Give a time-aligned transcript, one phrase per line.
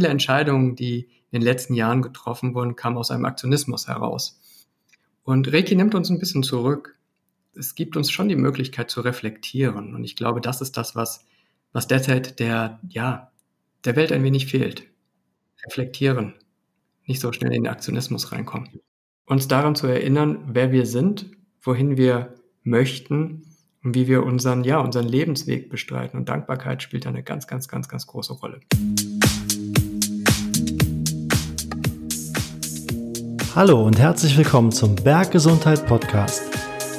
[0.00, 4.40] Viele Entscheidungen, die in den letzten Jahren getroffen wurden, kamen aus einem Aktionismus heraus.
[5.24, 6.96] Und Reiki nimmt uns ein bisschen zurück.
[7.54, 9.94] Es gibt uns schon die Möglichkeit zu reflektieren.
[9.94, 11.26] Und ich glaube, das ist das, was,
[11.74, 13.30] was derzeit der, ja,
[13.84, 14.84] der Welt ein wenig fehlt.
[15.66, 16.32] Reflektieren.
[17.04, 18.80] Nicht so schnell in den Aktionismus reinkommen.
[19.26, 21.26] Uns daran zu erinnern, wer wir sind,
[21.60, 23.42] wohin wir möchten
[23.84, 26.18] und wie wir unseren, ja, unseren Lebensweg bestreiten.
[26.18, 28.60] Und Dankbarkeit spielt eine ganz, ganz, ganz, ganz große Rolle.
[33.56, 36.44] Hallo und herzlich willkommen zum Berggesundheit Podcast,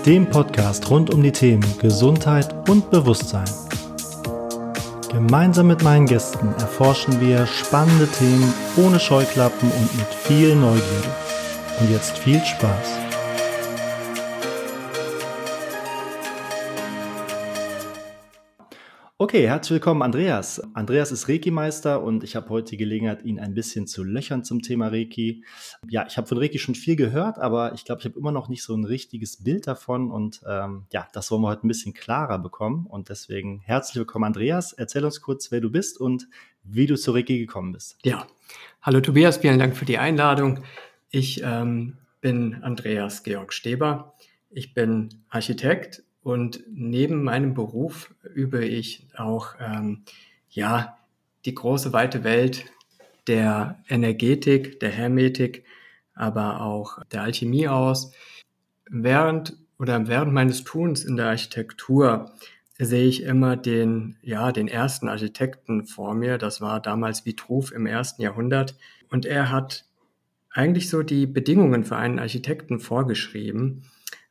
[0.05, 3.46] dem Podcast rund um die Themen Gesundheit und Bewusstsein.
[5.10, 11.16] Gemeinsam mit meinen Gästen erforschen wir spannende Themen ohne Scheuklappen und mit viel Neugierde.
[11.80, 13.01] Und jetzt viel Spaß.
[19.22, 20.60] Okay, herzlich willkommen, Andreas.
[20.74, 24.64] Andreas ist Reiki-Meister und ich habe heute die Gelegenheit, ihn ein bisschen zu löchern zum
[24.64, 25.44] Thema Reiki.
[25.88, 28.50] Ja, ich habe von Reiki schon viel gehört, aber ich glaube, ich habe immer noch
[28.50, 31.94] nicht so ein richtiges Bild davon und ähm, ja, das wollen wir heute ein bisschen
[31.94, 34.74] klarer bekommen und deswegen herzlich willkommen, Andreas.
[34.74, 36.28] Erzähl uns kurz, wer du bist und
[36.63, 38.00] wie du zu Reiki gekommen bist.
[38.04, 38.26] Ja,
[38.82, 40.63] hallo Tobias, vielen Dank für die Einladung.
[41.12, 44.16] Ich ähm, bin Andreas Georg Steber.
[44.50, 50.04] Ich bin Architekt und neben meinem Beruf übe ich auch, ähm,
[50.50, 50.98] ja,
[51.46, 52.66] die große weite Welt
[53.28, 55.66] der Energetik, der Hermetik,
[56.13, 58.13] aber auch der Alchemie aus.
[58.90, 62.32] Während oder während meines Tuns in der Architektur
[62.78, 66.38] sehe ich immer den, ja, den ersten Architekten vor mir.
[66.38, 68.75] Das war damals Vitruv im ersten Jahrhundert.
[69.09, 69.85] Und er hat
[70.52, 73.84] eigentlich so die Bedingungen für einen Architekten vorgeschrieben.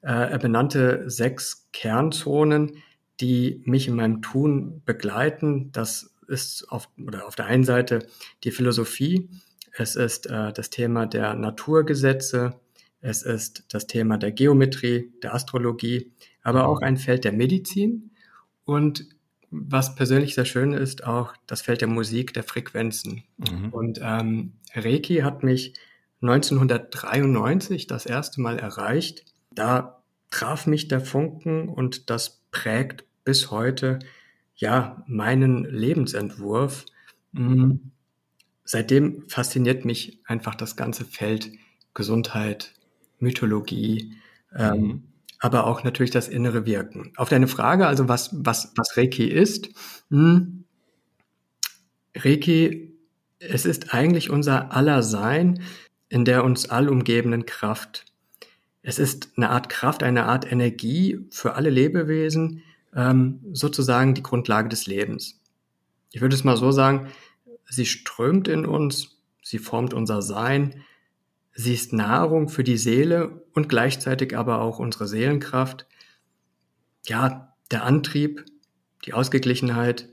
[0.02, 2.82] Äh, er benannte sechs Kernzonen,
[3.20, 5.72] die mich in meinem Tun begleiten.
[5.72, 8.06] Das ist auf, oder auf der einen Seite
[8.44, 9.28] die Philosophie,
[9.72, 12.58] es ist äh, das Thema der Naturgesetze,
[13.00, 18.10] es ist das Thema der Geometrie, der Astrologie, aber auch ein Feld der Medizin
[18.64, 19.06] und
[19.50, 23.24] was persönlich sehr schön ist, auch das Feld der Musik, der Frequenzen.
[23.38, 23.70] Mhm.
[23.70, 25.74] Und ähm, Reiki hat mich
[26.22, 29.24] 1993 das erste Mal erreicht
[29.54, 33.98] da traf mich der Funken und das prägt bis heute
[34.56, 36.86] ja meinen Lebensentwurf.
[37.32, 37.90] Mhm.
[38.64, 41.50] Seitdem fasziniert mich einfach das ganze Feld
[41.94, 42.72] Gesundheit,
[43.18, 44.14] Mythologie,
[44.56, 45.02] ähm, mhm.
[45.40, 47.12] aber auch natürlich das innere Wirken.
[47.16, 49.68] Auf deine Frage, also was, was, was Reiki ist,
[50.10, 50.64] hm,
[52.16, 52.92] Reiki,
[53.38, 55.62] es ist eigentlich unser aller Sein
[56.08, 58.04] in der uns allumgebenden Kraft.
[58.82, 62.62] Es ist eine Art Kraft, eine Art Energie für alle Lebewesen,
[62.94, 65.40] ähm, sozusagen die Grundlage des Lebens.
[66.12, 67.08] Ich würde es mal so sagen,
[67.68, 70.82] sie strömt in uns, sie formt unser Sein,
[71.52, 75.86] sie ist Nahrung für die Seele und gleichzeitig aber auch unsere Seelenkraft.
[77.06, 78.44] Ja, der Antrieb,
[79.04, 80.08] die Ausgeglichenheit,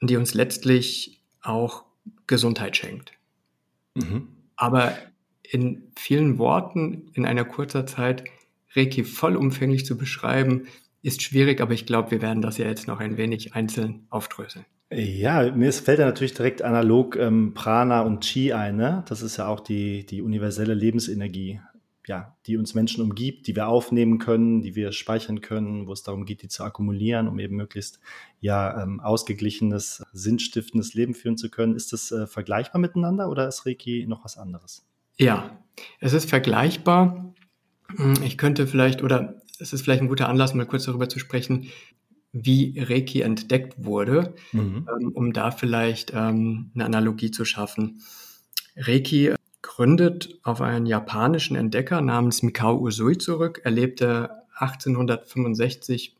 [0.00, 1.84] die uns letztlich auch
[2.26, 3.12] Gesundheit schenkt.
[3.94, 4.28] Mhm.
[4.56, 4.92] Aber
[5.42, 8.24] in vielen Worten in einer kurzer Zeit
[8.74, 10.66] Reiki vollumfänglich zu beschreiben,
[11.02, 14.64] ist schwierig, aber ich glaube, wir werden das ja jetzt noch ein wenig einzeln aufdröseln.
[14.90, 18.76] Ja, mir fällt ja natürlich direkt analog ähm, Prana und Chi ein.
[18.76, 19.04] Ne?
[19.08, 21.60] Das ist ja auch die, die universelle Lebensenergie,
[22.06, 26.02] ja, die uns Menschen umgibt, die wir aufnehmen können, die wir speichern können, wo es
[26.02, 28.00] darum geht, die zu akkumulieren, um eben möglichst
[28.40, 31.74] ja ähm, ausgeglichenes, sinnstiftendes Leben führen zu können.
[31.74, 34.84] Ist das äh, vergleichbar miteinander oder ist Reiki noch was anderes?
[35.16, 35.58] Ja,
[36.00, 37.34] es ist vergleichbar.
[37.96, 41.18] Hm, ich könnte vielleicht, oder es ist vielleicht ein guter Anlass, mal kurz darüber zu
[41.18, 41.68] sprechen,
[42.32, 44.88] wie Reiki entdeckt wurde, mhm.
[44.88, 48.00] Ähm, um da vielleicht ähm, eine Analogie zu schaffen.
[48.76, 53.60] Reiki gründet auf einen japanischen Entdecker namens Mikao Usui zurück.
[53.64, 56.16] Er lebte 1865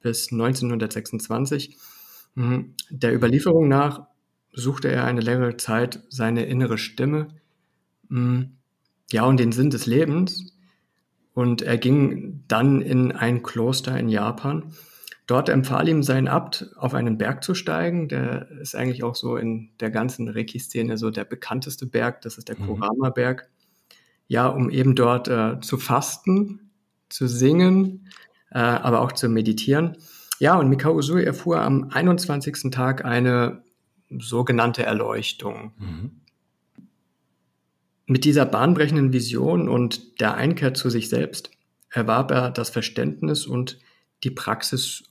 [0.00, 1.76] bis 1926.
[2.34, 4.06] Hm, der Überlieferung nach
[4.52, 7.28] suchte er eine längere Zeit seine innere Stimme,
[9.10, 10.56] ja, und den Sinn des Lebens.
[11.34, 14.72] Und er ging dann in ein Kloster in Japan.
[15.26, 18.08] Dort empfahl ihm sein Abt, auf einen Berg zu steigen.
[18.08, 22.22] Der ist eigentlich auch so in der ganzen Reiki-Szene so der bekannteste Berg.
[22.22, 22.66] Das ist der mhm.
[22.66, 23.50] Kurama-Berg.
[24.28, 26.70] Ja, um eben dort äh, zu fasten,
[27.08, 28.08] zu singen,
[28.50, 29.96] äh, aber auch zu meditieren.
[30.38, 32.70] Ja, und Mikao Usui erfuhr am 21.
[32.70, 33.62] Tag eine
[34.10, 35.72] sogenannte Erleuchtung.
[35.78, 36.20] Mhm.
[38.06, 41.50] Mit dieser bahnbrechenden Vision und der Einkehr zu sich selbst
[41.90, 43.78] erwarb er das Verständnis und
[44.22, 45.04] die Praxis,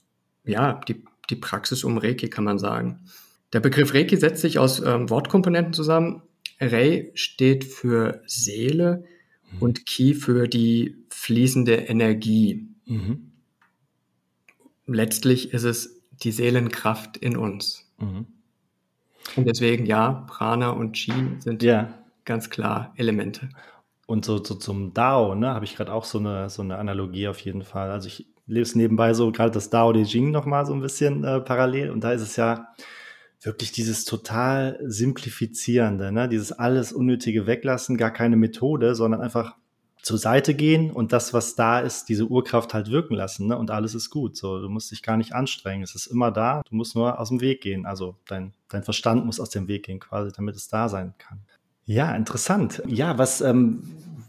[0.44, 3.00] ja, die, die Praxis um Reiki kann man sagen.
[3.52, 6.22] Der Begriff Reiki setzt sich aus ähm, Wortkomponenten zusammen.
[6.60, 9.04] Rei steht für Seele
[9.52, 9.62] mhm.
[9.62, 12.68] und Ki für die fließende Energie.
[12.86, 13.32] Mhm.
[14.86, 17.90] Letztlich ist es die Seelenkraft in uns.
[17.98, 18.26] Mhm.
[19.34, 22.05] Und deswegen ja, Prana und Chi sind ja.
[22.26, 23.48] Ganz klar Elemente.
[24.06, 27.28] Und so, so zum Dao, ne, habe ich gerade auch so eine, so eine Analogie
[27.28, 27.90] auf jeden Fall.
[27.90, 31.40] Also ich lese nebenbei so gerade das Dao De Jing nochmal so ein bisschen äh,
[31.40, 31.90] parallel.
[31.90, 32.68] Und da ist es ja
[33.40, 39.56] wirklich dieses total simplifizierende, ne, dieses alles Unnötige weglassen, gar keine Methode, sondern einfach
[40.06, 43.58] zur Seite gehen und das, was da ist, diese Urkraft halt wirken lassen, ne?
[43.58, 44.36] Und alles ist gut.
[44.36, 45.82] So, du musst dich gar nicht anstrengen.
[45.82, 46.62] Es ist immer da.
[46.68, 47.86] Du musst nur aus dem Weg gehen.
[47.86, 51.40] Also dein, dein Verstand muss aus dem Weg gehen, quasi, damit es da sein kann.
[51.86, 52.82] Ja, interessant.
[52.86, 53.82] Ja, was, ähm,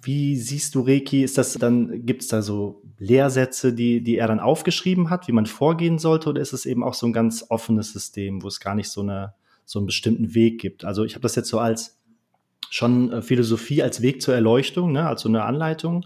[0.03, 1.23] wie siehst du Reiki?
[1.23, 5.31] Ist das dann, gibt es da so Lehrsätze, die, die er dann aufgeschrieben hat, wie
[5.31, 8.59] man vorgehen sollte, oder ist es eben auch so ein ganz offenes System, wo es
[8.59, 9.33] gar nicht so eine,
[9.65, 10.85] so einen bestimmten Weg gibt?
[10.85, 11.99] Also ich habe das jetzt so als
[12.69, 16.05] schon äh, Philosophie als Weg zur Erleuchtung, ne, als so eine Anleitung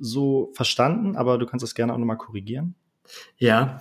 [0.00, 2.74] so verstanden, aber du kannst das gerne auch nochmal korrigieren.
[3.38, 3.80] Ja,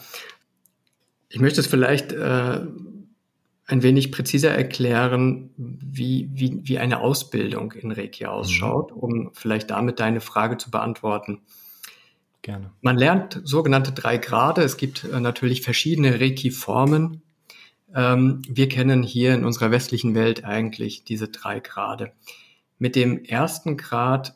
[1.30, 2.62] ich möchte es vielleicht äh,
[3.68, 8.98] ein wenig präziser erklären, wie, wie, wie eine Ausbildung in Reiki ausschaut, mhm.
[8.98, 11.42] um vielleicht damit deine Frage zu beantworten.
[12.42, 12.72] Gerne.
[12.82, 14.62] Man lernt sogenannte drei Grade.
[14.62, 17.22] Es gibt äh, natürlich verschiedene Reiki-Formen.
[17.94, 22.14] Ähm, wir kennen hier in unserer westlichen Welt eigentlich diese drei Grade.
[22.80, 24.36] Mit dem ersten Grad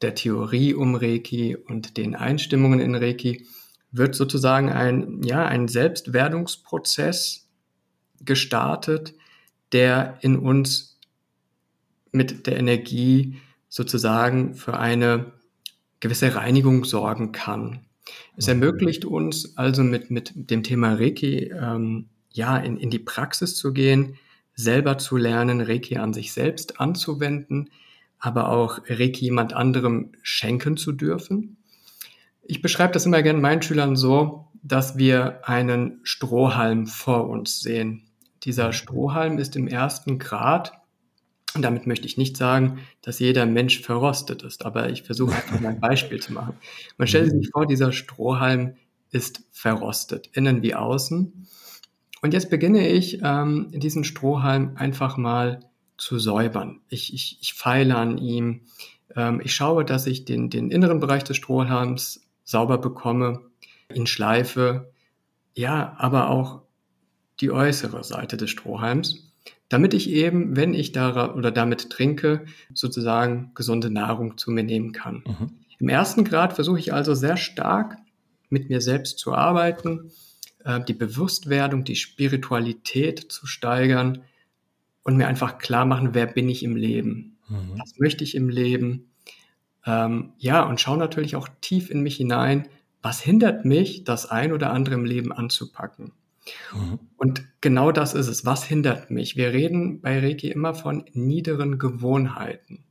[0.00, 3.46] der Theorie um Reiki und den Einstimmungen in Reiki
[3.92, 7.39] wird sozusagen ein, ja, ein Selbstwerdungsprozess
[8.20, 9.14] gestartet,
[9.72, 10.98] der in uns
[12.12, 13.36] mit der Energie
[13.68, 15.32] sozusagen für eine
[16.00, 17.80] gewisse Reinigung sorgen kann.
[18.36, 18.54] Es mhm.
[18.54, 23.72] ermöglicht uns also mit, mit dem Thema Reiki ähm, ja in, in die Praxis zu
[23.72, 24.16] gehen,
[24.54, 27.70] selber zu lernen, Reiki an sich selbst anzuwenden,
[28.18, 31.56] aber auch Reiki jemand anderem schenken zu dürfen.
[32.42, 38.09] Ich beschreibe das immer gerne meinen Schülern so, dass wir einen Strohhalm vor uns sehen.
[38.44, 40.72] Dieser Strohhalm ist im ersten Grad,
[41.54, 45.60] und damit möchte ich nicht sagen, dass jeder Mensch verrostet ist, aber ich versuche einfach
[45.60, 46.54] mal ein Beispiel zu machen.
[46.96, 48.76] Man stellt sich vor, dieser Strohhalm
[49.10, 51.48] ist verrostet, innen wie außen.
[52.22, 55.60] Und jetzt beginne ich, ähm, diesen Strohhalm einfach mal
[55.96, 56.80] zu säubern.
[56.88, 58.62] Ich, ich, ich feile an ihm.
[59.16, 63.40] Ähm, ich schaue, dass ich den, den inneren Bereich des Strohhalms sauber bekomme,
[63.92, 64.92] ihn schleife.
[65.54, 66.62] Ja, aber auch
[67.40, 69.32] die äußere Seite des Strohhalms,
[69.68, 72.44] damit ich eben, wenn ich da oder damit trinke,
[72.74, 75.24] sozusagen gesunde Nahrung zu mir nehmen kann.
[75.26, 75.50] Mhm.
[75.78, 77.96] Im ersten Grad versuche ich also sehr stark
[78.50, 80.10] mit mir selbst zu arbeiten,
[80.64, 84.22] äh, die Bewusstwerdung, die Spiritualität zu steigern
[85.02, 87.38] und mir einfach klar machen, wer bin ich im Leben?
[87.48, 87.78] Mhm.
[87.78, 89.12] Was möchte ich im Leben?
[89.86, 92.68] Ähm, ja, und schaue natürlich auch tief in mich hinein,
[93.02, 96.12] was hindert mich, das ein oder andere im Leben anzupacken?
[96.72, 96.98] Mhm.
[97.16, 98.44] Und genau das ist es.
[98.44, 99.36] Was hindert mich?
[99.36, 102.84] Wir reden bei Reiki immer von niederen Gewohnheiten.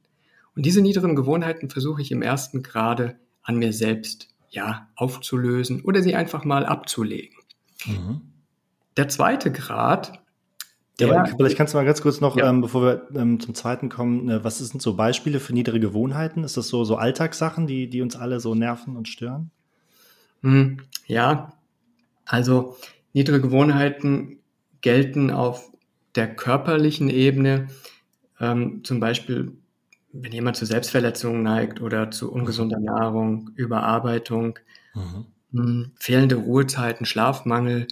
[0.55, 6.01] Und diese niederen Gewohnheiten versuche ich im ersten Grade an mir selbst, ja, aufzulösen oder
[6.01, 7.37] sie einfach mal abzulegen.
[7.85, 8.21] Mhm.
[8.97, 10.19] Der zweite Grad,
[10.99, 12.49] ja, vielleicht kannst du mal ganz kurz noch, ja.
[12.49, 16.43] ähm, bevor wir ähm, zum zweiten kommen, äh, was sind so Beispiele für niedere Gewohnheiten?
[16.43, 19.51] Ist das so, so Alltagssachen, die, die uns alle so nerven und stören?
[20.41, 21.53] Hm, ja,
[22.25, 22.75] also
[23.13, 24.39] Niedere Gewohnheiten
[24.81, 25.71] gelten auf
[26.15, 27.67] der körperlichen Ebene,
[28.39, 29.53] ähm, zum Beispiel
[30.11, 34.57] wenn jemand zu Selbstverletzungen neigt oder zu ungesunder Nahrung, Überarbeitung,
[34.95, 35.25] mhm.
[35.51, 37.87] mh, hm, fehlende Ruhezeiten, Schlafmangel,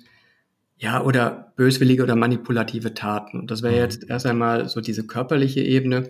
[0.80, 3.48] ja, oder böswillige oder manipulative Taten.
[3.48, 3.80] Das wäre mhm.
[3.80, 6.10] jetzt erst einmal so diese körperliche Ebene.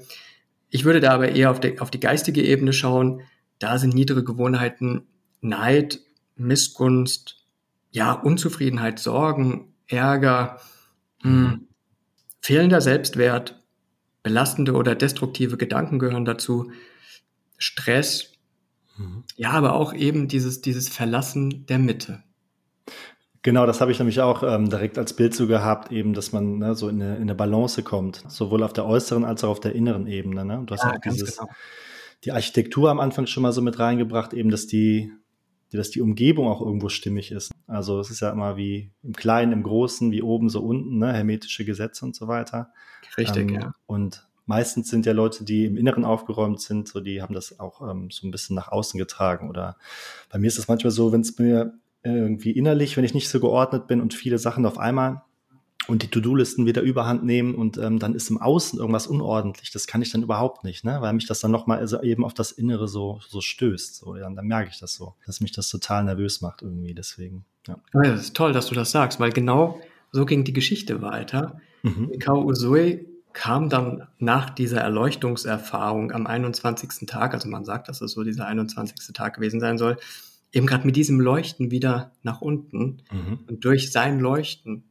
[0.70, 3.22] Ich würde da aber eher auf die, auf die geistige Ebene schauen.
[3.60, 5.08] Da sind niedere Gewohnheiten
[5.40, 6.00] Neid,
[6.36, 7.47] Missgunst,
[7.92, 10.60] ja, Unzufriedenheit, Sorgen, Ärger,
[11.24, 11.68] mh, hm,
[12.42, 13.64] fehlender Selbstwert,
[14.24, 16.72] belastende oder destruktive Gedanken gehören dazu,
[17.58, 18.34] Stress,
[18.98, 19.24] mhm.
[19.36, 22.24] ja, aber auch eben dieses, dieses Verlassen der Mitte.
[23.42, 26.58] Genau, das habe ich nämlich auch ähm, direkt als Bild so gehabt, eben, dass man
[26.58, 29.60] ne, so in eine, in eine, Balance kommt, sowohl auf der äußeren als auch auf
[29.62, 30.44] der inneren Ebene.
[30.44, 30.64] Ne?
[30.66, 31.50] Du hast ja, auch dieses, genau.
[32.26, 35.14] die Architektur am Anfang schon mal so mit reingebracht, eben, dass die,
[35.72, 37.52] dass die Umgebung auch irgendwo stimmig ist.
[37.68, 41.12] Also es ist ja immer wie im Kleinen, im Großen, wie oben, so unten, ne?
[41.12, 42.72] hermetische Gesetze und so weiter.
[43.18, 43.74] Richtig, ähm, ja.
[43.86, 47.82] Und meistens sind ja Leute, die im Inneren aufgeräumt sind, so die haben das auch
[47.82, 49.50] ähm, so ein bisschen nach außen getragen.
[49.50, 49.78] Oder
[50.30, 53.40] bei mir ist es manchmal so, wenn es mir irgendwie innerlich, wenn ich nicht so
[53.40, 55.24] geordnet bin und viele Sachen auf einmal
[55.88, 59.72] und die To-Do-Listen wieder überhand nehmen und ähm, dann ist im Außen irgendwas unordentlich.
[59.72, 60.98] Das kann ich dann überhaupt nicht, ne?
[61.00, 63.96] weil mich das dann nochmal also eben auf das Innere so, so stößt.
[63.96, 66.94] So, dann, dann merke ich das so, dass mich das total nervös macht irgendwie.
[66.94, 67.78] Deswegen, ja.
[67.94, 69.80] ja das ist toll, dass du das sagst, weil genau
[70.12, 71.60] so ging die Geschichte weiter.
[71.84, 72.08] Mhm.
[72.10, 77.08] Mikao Usui kam dann nach dieser Erleuchtungserfahrung am 21.
[77.08, 79.14] Tag, also man sagt, dass es so dieser 21.
[79.14, 79.98] Tag gewesen sein soll,
[80.52, 83.04] eben gerade mit diesem Leuchten wieder nach unten.
[83.12, 83.40] Mhm.
[83.48, 84.84] Und durch sein Leuchten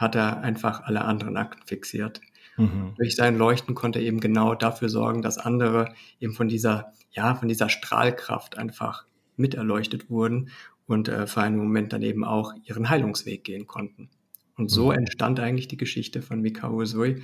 [0.00, 2.20] hat er einfach alle anderen Akten fixiert.
[2.56, 2.94] Mhm.
[2.96, 7.34] Durch sein Leuchten konnte er eben genau dafür sorgen, dass andere eben von dieser, ja,
[7.34, 9.04] von dieser Strahlkraft einfach
[9.36, 10.50] miterleuchtet wurden
[10.86, 14.08] und äh, für einen Moment dann eben auch ihren Heilungsweg gehen konnten.
[14.56, 14.98] Und so mhm.
[14.98, 17.22] entstand eigentlich die Geschichte von Mikao Usui,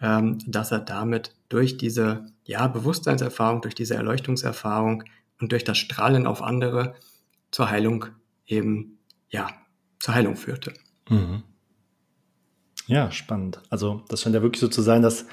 [0.00, 5.04] ähm, dass er damit durch diese ja, Bewusstseinserfahrung, durch diese Erleuchtungserfahrung
[5.40, 6.94] und durch das Strahlen auf andere
[7.50, 8.06] zur Heilung
[8.46, 8.98] eben,
[9.28, 9.48] ja,
[10.00, 10.74] zur Heilung führte.
[11.08, 11.42] Mhm.
[12.86, 13.60] Ja, spannend.
[13.70, 15.26] Also das scheint ja wirklich so zu sein, dass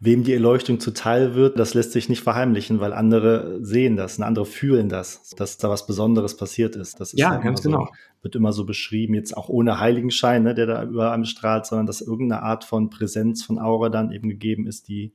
[0.00, 4.24] wem die Erleuchtung zuteil wird, das lässt sich nicht verheimlichen, weil andere sehen das, und
[4.24, 7.00] andere fühlen das, dass da was Besonderes passiert ist.
[7.00, 7.88] Das ist ja, ganz so, genau.
[8.22, 11.86] Wird immer so beschrieben, jetzt auch ohne Heiligenschein, ne, der da über einem strahlt, sondern
[11.86, 15.12] dass irgendeine Art von Präsenz, von Aura dann eben gegeben ist, die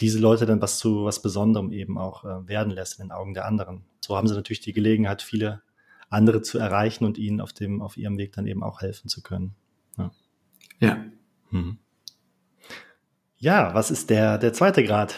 [0.00, 3.34] diese Leute dann was zu was Besonderem eben auch äh, werden lässt in den Augen
[3.34, 3.82] der anderen.
[4.00, 5.62] So haben sie natürlich die Gelegenheit, viele
[6.08, 9.22] andere zu erreichen und ihnen auf dem, auf ihrem Weg dann eben auch helfen zu
[9.22, 9.54] können.
[10.82, 10.88] Ja.
[10.88, 11.04] Ja.
[11.50, 11.78] Mhm.
[13.38, 15.16] Ja, was ist der, der zweite Grad?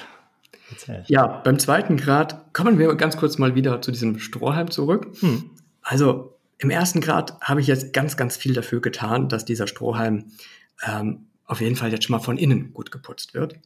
[0.70, 1.04] Erzähl.
[1.08, 5.14] Ja, beim zweiten Grad kommen wir ganz kurz mal wieder zu diesem Strohhalm zurück.
[5.20, 5.50] Hm.
[5.82, 10.32] Also im ersten Grad habe ich jetzt ganz, ganz viel dafür getan, dass dieser Strohhalm
[10.82, 13.56] ähm, auf jeden Fall jetzt schon mal von innen gut geputzt wird.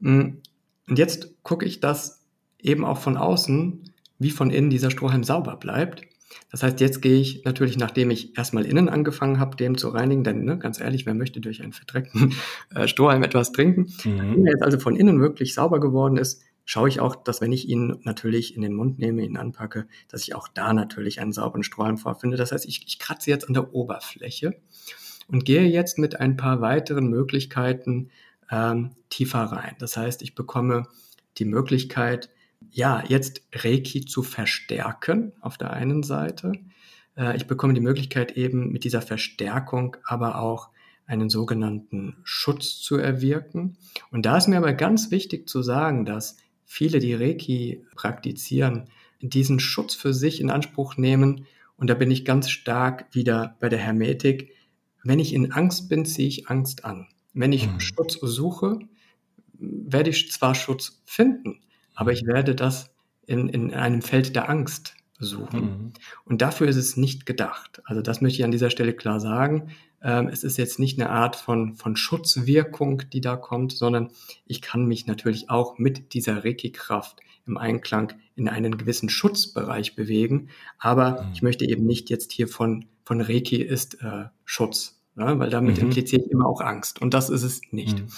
[0.00, 0.42] Hm.
[0.88, 2.24] Und jetzt gucke ich, dass
[2.58, 6.02] eben auch von außen wie von innen dieser Strohhalm sauber bleibt.
[6.50, 10.24] Das heißt, jetzt gehe ich natürlich, nachdem ich erstmal innen angefangen habe, den zu reinigen,
[10.24, 12.34] denn ne, ganz ehrlich, wer möchte durch einen verdreckten
[12.74, 13.92] äh, Strohhalm etwas trinken?
[14.04, 14.36] Mhm.
[14.36, 17.52] Wenn er jetzt also von innen wirklich sauber geworden ist, schaue ich auch, dass wenn
[17.52, 21.32] ich ihn natürlich in den Mund nehme, ihn anpacke, dass ich auch da natürlich einen
[21.32, 22.36] sauberen Strohhalm vorfinde.
[22.36, 24.54] Das heißt, ich, ich kratze jetzt an der Oberfläche
[25.26, 28.10] und gehe jetzt mit ein paar weiteren Möglichkeiten
[28.50, 29.74] ähm, tiefer rein.
[29.78, 30.86] Das heißt, ich bekomme
[31.38, 32.30] die Möglichkeit,
[32.70, 36.52] ja, jetzt Reiki zu verstärken auf der einen Seite.
[37.16, 40.70] Äh, ich bekomme die Möglichkeit eben mit dieser Verstärkung aber auch
[41.06, 43.76] einen sogenannten Schutz zu erwirken.
[44.12, 48.88] Und da ist mir aber ganz wichtig zu sagen, dass viele, die Reiki praktizieren,
[49.20, 51.46] diesen Schutz für sich in Anspruch nehmen.
[51.76, 54.54] Und da bin ich ganz stark wieder bei der Hermetik.
[55.02, 57.08] Wenn ich in Angst bin, ziehe ich Angst an.
[57.32, 57.80] Wenn ich mhm.
[57.80, 58.78] Schutz suche,
[59.58, 61.60] werde ich zwar Schutz finden,
[61.94, 62.90] aber ich werde das
[63.26, 65.60] in, in einem Feld der Angst suchen.
[65.60, 65.92] Mhm.
[66.24, 67.82] Und dafür ist es nicht gedacht.
[67.84, 69.70] Also das möchte ich an dieser Stelle klar sagen.
[70.02, 74.10] Ähm, es ist jetzt nicht eine Art von, von Schutzwirkung, die da kommt, sondern
[74.46, 80.48] ich kann mich natürlich auch mit dieser Reiki-Kraft im Einklang in einen gewissen Schutzbereich bewegen.
[80.78, 81.32] Aber mhm.
[81.34, 85.38] ich möchte eben nicht jetzt hier von, von Reiki ist äh, Schutz, ne?
[85.38, 85.88] weil damit mhm.
[85.88, 87.00] impliziere ich immer auch Angst.
[87.02, 88.00] Und das ist es nicht.
[88.00, 88.08] Mhm.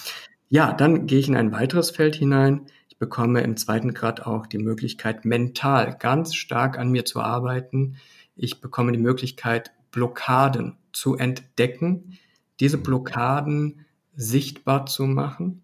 [0.48, 2.66] Ja, dann gehe ich in ein weiteres Feld hinein
[3.02, 7.96] bekomme im zweiten Grad auch die Möglichkeit, mental ganz stark an mir zu arbeiten.
[8.36, 12.16] Ich bekomme die Möglichkeit, Blockaden zu entdecken,
[12.60, 15.62] diese Blockaden sichtbar zu machen,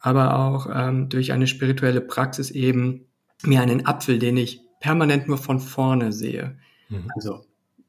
[0.00, 3.06] aber auch ähm, durch eine spirituelle Praxis eben
[3.44, 6.58] mir einen Apfel, den ich permanent nur von vorne sehe,
[6.88, 7.12] mhm.
[7.14, 7.44] also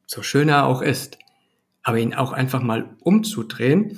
[0.06, 1.18] so schön er auch ist,
[1.82, 3.98] aber ihn auch einfach mal umzudrehen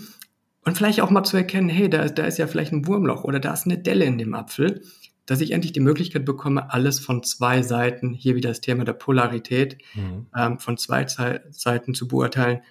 [0.66, 3.40] und vielleicht auch mal zu erkennen, hey, da, da ist ja vielleicht ein Wurmloch oder
[3.40, 4.82] da ist eine Delle in dem Apfel,
[5.28, 8.94] dass ich endlich die Möglichkeit bekomme, alles von zwei Seiten, hier wieder das Thema der
[8.94, 10.26] Polarität, mhm.
[10.36, 12.62] ähm, von zwei Seiten zu beurteilen,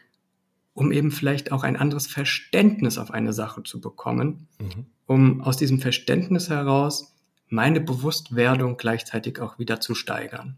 [0.73, 4.87] um eben vielleicht auch ein anderes Verständnis auf eine Sache zu bekommen, mhm.
[5.07, 7.15] um aus diesem Verständnis heraus
[7.49, 10.57] meine Bewusstwerdung gleichzeitig auch wieder zu steigern.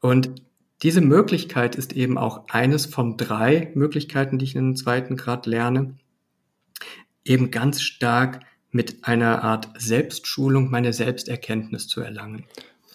[0.00, 0.42] Und
[0.82, 5.44] diese Möglichkeit ist eben auch eines von drei Möglichkeiten, die ich in den zweiten Grad
[5.44, 5.96] lerne,
[7.28, 12.44] eben ganz stark mit einer Art Selbstschulung meine Selbsterkenntnis zu erlangen.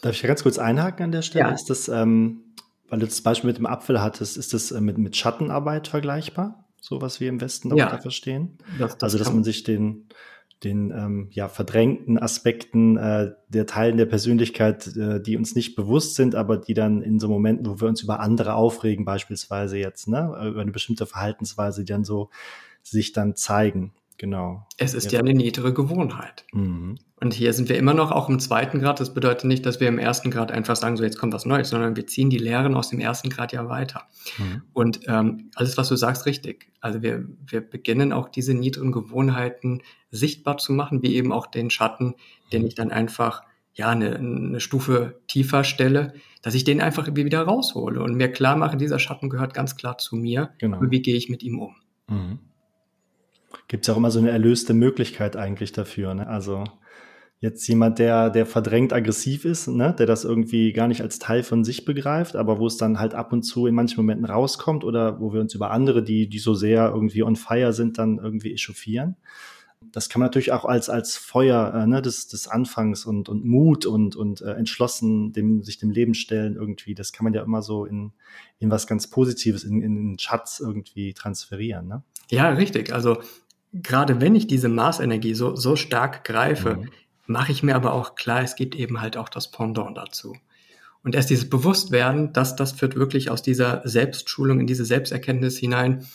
[0.02, 1.46] Darf ich ganz kurz einhaken an der Stelle?
[1.46, 1.52] Ja.
[1.52, 2.42] Ist das, ähm,
[2.90, 6.66] weil du das Beispiel mit dem Apfel hattest, ist das äh, mit, mit Schattenarbeit vergleichbar?
[6.82, 8.02] So was wir im Westen darunter ja.
[8.02, 8.58] verstehen?
[8.78, 10.10] Das, das also, dass man sich den,
[10.64, 16.16] den ähm, ja, verdrängten Aspekten äh, der Teilen der Persönlichkeit, äh, die uns nicht bewusst
[16.16, 20.10] sind, aber die dann in so Momenten, wo wir uns über andere aufregen, beispielsweise jetzt,
[20.10, 22.30] ne, über eine bestimmte Verhaltensweise, die dann so
[22.82, 23.94] sich dann zeigen.
[24.18, 24.68] Genau.
[24.78, 26.46] Es ist ja, ja eine niedere Gewohnheit.
[26.54, 26.98] Mhm.
[27.20, 29.00] Und hier sind wir immer noch auch im zweiten Grad.
[29.00, 31.70] Das bedeutet nicht, dass wir im ersten Grad einfach sagen, so jetzt kommt was Neues,
[31.70, 34.04] sondern wir ziehen die Lehren aus dem ersten Grad ja weiter.
[34.38, 34.62] Mhm.
[34.74, 36.72] Und ähm, alles, was du sagst, richtig.
[36.82, 41.70] Also wir, wir beginnen auch diese niedrigen Gewohnheiten sichtbar zu machen, wie eben auch den
[41.70, 42.16] Schatten,
[42.52, 43.44] den ich dann einfach
[43.74, 48.56] ja eine, eine Stufe tiefer stelle, dass ich den einfach wieder raushole und mir klar
[48.56, 50.52] mache, dieser Schatten gehört ganz klar zu mir.
[50.60, 50.80] Genau.
[50.80, 51.76] Und wie gehe ich mit ihm um?
[52.08, 52.40] Mhm.
[53.68, 56.14] Gibt es auch immer so eine erlöste Möglichkeit eigentlich dafür.
[56.14, 56.28] Ne?
[56.28, 56.64] Also
[57.44, 61.44] jetzt jemand, der, der verdrängt aggressiv ist, ne, der das irgendwie gar nicht als Teil
[61.44, 64.86] von sich begreift, aber wo es dann halt ab und zu in manchen Momenten rauskommt
[64.86, 68.18] oder wo wir uns über andere, die, die so sehr irgendwie on fire sind, dann
[68.18, 69.18] irgendwie echauffieren.
[69.92, 73.44] Das kann man natürlich auch als, als Feuer äh, ne, des, des Anfangs und, und
[73.44, 76.96] Mut und, und äh, entschlossen dem, sich dem Leben stellen irgendwie.
[76.96, 78.14] Das kann man ja immer so in,
[78.60, 81.90] in was ganz Positives, in, in den Schatz irgendwie transferieren.
[81.90, 82.04] Ne?
[82.30, 82.94] Ja, richtig.
[82.94, 83.18] Also
[83.74, 86.90] gerade wenn ich diese Marsenergie so, so stark greife, mhm
[87.26, 90.36] mache ich mir aber auch klar, es gibt eben halt auch das Pendant dazu.
[91.04, 96.08] Und erst dieses Bewusstwerden, dass das führt wirklich aus dieser Selbstschulung in diese Selbsterkenntnis hinein,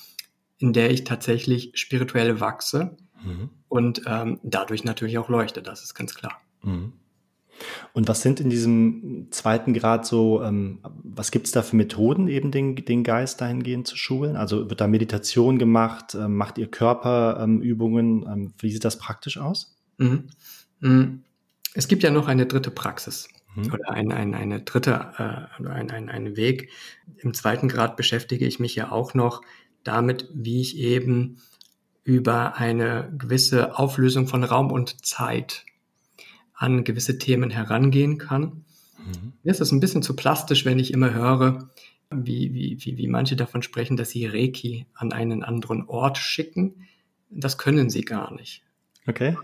[0.59, 3.51] in der ich tatsächlich spirituell wachse mhm.
[3.69, 6.41] und ähm, dadurch natürlich auch leuchte, das ist ganz klar.
[6.63, 6.95] Mhm.
[7.99, 12.29] Und was sind in diesem zweiten Grad so, ähm, was gibt es da für Methoden,
[12.29, 14.37] eben den, den Geist dahingehend zu schulen?
[14.37, 16.15] Also wird da Meditation gemacht?
[16.15, 18.23] Ähm, macht ihr Körperübungen?
[18.23, 19.77] Ähm, wie sieht das praktisch aus?
[19.97, 20.29] Mhm.
[20.81, 21.25] Hm.
[21.75, 23.73] Es gibt ja noch eine dritte Praxis mhm.
[23.73, 26.71] oder ein, ein, eine dritte, äh, ein, ein, ein Weg.
[27.17, 29.43] Im zweiten Grad beschäftige ich mich ja auch noch
[29.83, 31.39] damit, wie ich eben
[32.05, 35.65] über eine gewisse Auflösung von Raum und Zeit
[36.59, 38.65] an gewisse Themen herangehen kann.
[38.99, 39.33] Mhm.
[39.45, 41.71] Mir ist das ein bisschen zu plastisch, wenn ich immer höre,
[42.11, 46.87] wie, wie, wie, wie manche davon sprechen, dass sie Reiki an einen anderen Ort schicken.
[47.31, 48.63] Das können sie gar nicht.
[49.07, 49.37] Okay.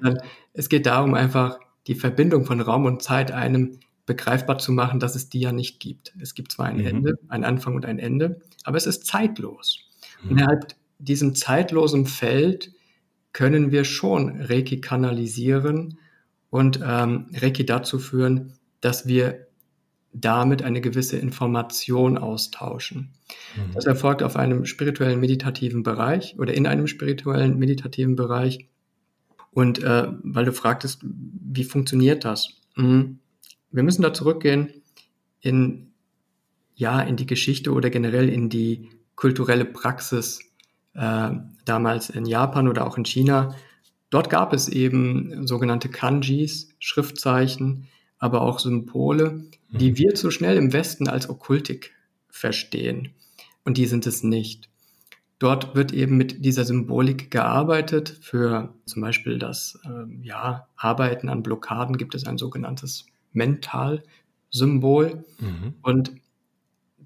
[0.53, 5.15] Es geht darum, einfach die Verbindung von Raum und Zeit einem begreifbar zu machen, dass
[5.15, 6.15] es die ja nicht gibt.
[6.21, 6.87] Es gibt zwar ein mhm.
[6.87, 9.79] Ende, ein Anfang und ein Ende, aber es ist zeitlos.
[10.23, 10.31] Mhm.
[10.33, 12.73] Innerhalb diesem zeitlosen Feld
[13.33, 15.99] können wir schon Reiki kanalisieren
[16.55, 19.49] und ähm, Reiki dazu führen, dass wir
[20.13, 23.11] damit eine gewisse Information austauschen.
[23.57, 23.75] Mhm.
[23.75, 28.69] Das erfolgt auf einem spirituellen meditativen Bereich oder in einem spirituellen meditativen Bereich,
[29.51, 32.51] und äh, weil du fragtest, wie funktioniert das?
[32.77, 33.19] Mhm.
[33.73, 34.69] Wir müssen da zurückgehen
[35.41, 35.91] in,
[36.77, 40.39] ja, in die Geschichte oder generell in die kulturelle Praxis
[40.95, 41.31] äh,
[41.65, 43.57] damals in Japan oder auch in China.
[44.15, 47.89] Dort gab es eben sogenannte Kanjis, Schriftzeichen,
[48.21, 49.99] aber auch Symbole, die mhm.
[49.99, 51.91] wir zu schnell im Westen als Okkultik
[52.29, 53.09] verstehen.
[53.65, 54.69] Und die sind es nicht.
[55.41, 58.17] Dort wird eben mit dieser Symbolik gearbeitet.
[58.21, 65.25] Für zum Beispiel das äh, ja, Arbeiten an Blockaden gibt es ein sogenanntes Mentalsymbol.
[65.41, 65.75] Mhm.
[65.83, 66.13] Und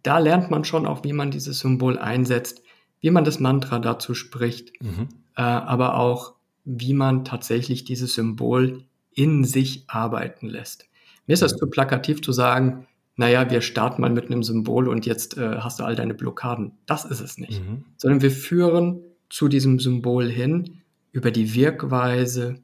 [0.03, 2.63] da lernt man schon auch, wie man dieses Symbol einsetzt,
[3.01, 5.09] wie man das Mantra dazu spricht, mhm.
[5.37, 6.35] äh, aber auch,
[6.69, 10.87] wie man tatsächlich dieses Symbol in sich arbeiten lässt.
[11.27, 15.07] Mir ist das zu plakativ zu sagen, naja, wir starten mal mit einem Symbol und
[15.07, 16.73] jetzt äh, hast du all deine Blockaden.
[16.87, 17.61] Das ist es nicht.
[17.65, 17.85] Mhm.
[17.97, 22.61] Sondern wir führen zu diesem Symbol hin über die Wirkweise,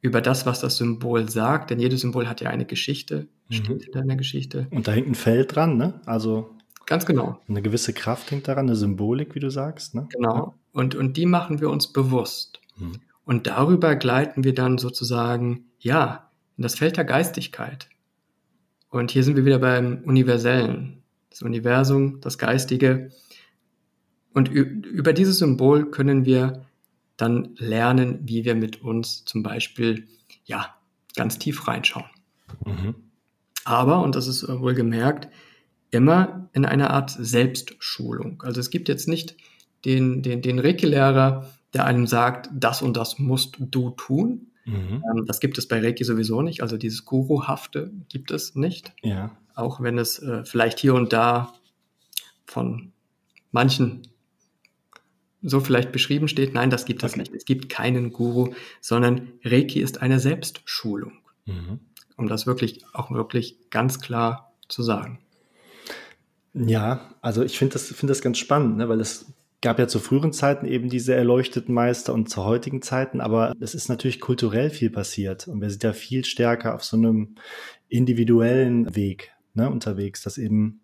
[0.00, 1.70] über das, was das Symbol sagt.
[1.70, 3.54] Denn jedes Symbol hat ja eine Geschichte, mhm.
[3.54, 4.66] steht hinter einer Geschichte.
[4.70, 6.00] Und da hängt ein Feld dran, ne?
[6.06, 6.54] Also
[6.86, 7.38] Ganz genau.
[7.48, 9.94] Eine gewisse Kraft hängt daran, eine Symbolik, wie du sagst.
[9.94, 10.06] Ne?
[10.10, 10.54] Genau.
[10.72, 12.60] Und, und die machen wir uns bewusst.
[12.76, 13.00] Mhm.
[13.24, 17.88] Und darüber gleiten wir dann sozusagen, ja, in das Feld der Geistigkeit.
[18.90, 21.02] Und hier sind wir wieder beim Universellen.
[21.30, 23.10] Das Universum, das Geistige.
[24.32, 26.64] Und über dieses Symbol können wir
[27.16, 30.06] dann lernen, wie wir mit uns zum Beispiel,
[30.44, 30.74] ja,
[31.16, 32.06] ganz tief reinschauen.
[32.64, 32.94] Mhm.
[33.64, 35.28] Aber, und das ist wohl gemerkt,
[35.90, 38.42] immer in einer Art Selbstschulung.
[38.42, 39.36] Also es gibt jetzt nicht
[39.84, 45.02] den, den, den Reiki-Lehrer, der einem sagt, das und das musst du tun, Mhm.
[45.10, 46.62] Ähm, das gibt es bei Reiki sowieso nicht.
[46.62, 48.92] Also dieses Guruhafte gibt es nicht.
[49.02, 49.36] Ja.
[49.54, 51.54] Auch wenn es äh, vielleicht hier und da
[52.46, 52.92] von
[53.52, 54.02] manchen
[55.42, 56.54] so vielleicht beschrieben steht.
[56.54, 57.20] Nein, das gibt es okay.
[57.20, 57.34] nicht.
[57.34, 61.12] Es gibt keinen Guru, sondern Reiki ist eine Selbstschulung.
[61.44, 61.80] Mhm.
[62.16, 65.18] Um das wirklich auch wirklich ganz klar zu sagen.
[66.54, 69.33] Ja, also ich finde das, finde das ganz spannend, ne, weil es
[69.64, 73.74] gab ja zu früheren Zeiten eben diese erleuchteten Meister und zu heutigen Zeiten, aber es
[73.74, 77.36] ist natürlich kulturell viel passiert und wir sind ja viel stärker auf so einem
[77.88, 80.82] individuellen Weg ne, unterwegs, dass eben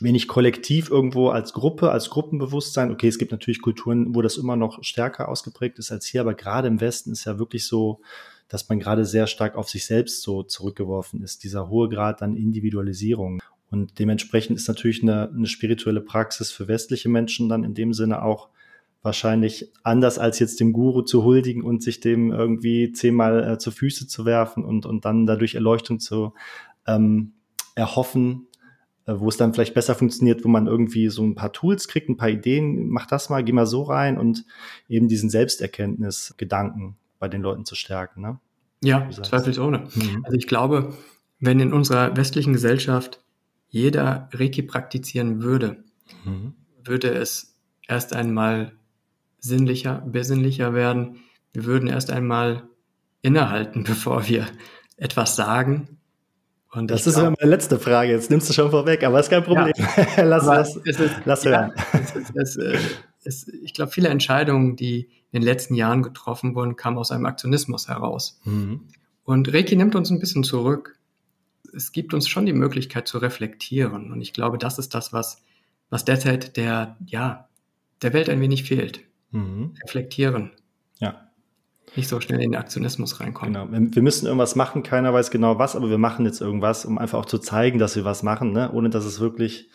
[0.00, 2.90] wenig kollektiv irgendwo als Gruppe, als Gruppenbewusstsein.
[2.90, 6.34] Okay, es gibt natürlich Kulturen, wo das immer noch stärker ausgeprägt ist als hier, aber
[6.34, 8.00] gerade im Westen ist ja wirklich so
[8.48, 12.34] dass man gerade sehr stark auf sich selbst so zurückgeworfen ist, dieser hohe Grad an
[12.34, 13.40] Individualisierung.
[13.70, 18.22] Und dementsprechend ist natürlich eine, eine spirituelle Praxis für westliche Menschen dann in dem Sinne
[18.22, 18.48] auch
[19.02, 23.70] wahrscheinlich anders als jetzt dem Guru zu huldigen und sich dem irgendwie zehnmal äh, zu
[23.70, 26.34] Füße zu werfen und, und dann dadurch Erleuchtung zu
[26.86, 27.32] ähm,
[27.74, 28.48] erhoffen,
[29.06, 32.08] äh, wo es dann vielleicht besser funktioniert, wo man irgendwie so ein paar Tools kriegt,
[32.08, 34.44] ein paar Ideen, mach das mal, geh mal so rein und
[34.88, 38.20] eben diesen Selbsterkenntnis-Gedanken bei den Leuten zu stärken.
[38.20, 38.40] Ne?
[38.82, 39.84] Ja, zweifelsohne.
[39.94, 40.24] Mhm.
[40.24, 40.94] Also ich glaube,
[41.40, 43.20] wenn in unserer westlichen Gesellschaft
[43.68, 45.84] jeder Reiki praktizieren würde,
[46.24, 46.54] mhm.
[46.82, 48.72] würde es erst einmal
[49.38, 51.20] sinnlicher, besinnlicher werden.
[51.52, 52.68] Wir würden erst einmal
[53.22, 54.46] innehalten, bevor wir
[54.96, 55.98] etwas sagen.
[56.70, 58.12] Und das ist glaub, ja meine letzte Frage.
[58.12, 59.72] Jetzt nimmst du schon vorweg, aber ist kein Problem.
[60.16, 61.72] Ja, lass, lass, ist, lass hören.
[61.74, 62.00] Ja,
[62.34, 62.60] es ist,
[63.24, 67.26] es, ich glaube, viele Entscheidungen, die in den letzten Jahren getroffen wurden, kamen aus einem
[67.26, 68.38] Aktionismus heraus.
[68.44, 68.88] Mhm.
[69.24, 70.97] Und Reiki nimmt uns ein bisschen zurück.
[71.78, 74.12] Es gibt uns schon die Möglichkeit zu reflektieren.
[74.12, 75.42] Und ich glaube, das ist das, was,
[75.90, 77.48] was derzeit der, ja,
[78.02, 79.00] der Welt ein wenig fehlt.
[79.30, 79.74] Mhm.
[79.84, 80.50] Reflektieren.
[80.98, 81.28] Ja.
[81.94, 83.54] Nicht so schnell in den Aktionismus reinkommen.
[83.54, 83.94] Genau.
[83.94, 87.18] Wir müssen irgendwas machen, keiner weiß genau was, aber wir machen jetzt irgendwas, um einfach
[87.18, 88.70] auch zu zeigen, dass wir was machen, ne?
[88.72, 89.68] ohne dass es wirklich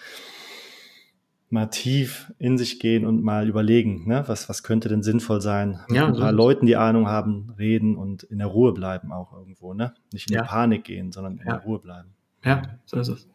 [1.54, 4.24] mal tief in sich gehen und mal überlegen, ne?
[4.28, 5.80] was, was könnte denn sinnvoll sein.
[5.89, 9.12] Ja, Mit ein paar so Leuten, die Ahnung haben, reden und in der Ruhe bleiben
[9.13, 9.76] auch irgendwo.
[9.76, 9.94] Ne?
[10.12, 10.42] Nicht in ja.
[10.42, 11.58] die Panik gehen, sondern in ja.
[11.58, 12.16] der Ruhe bleiben.
[12.44, 13.28] Ja, so ist es.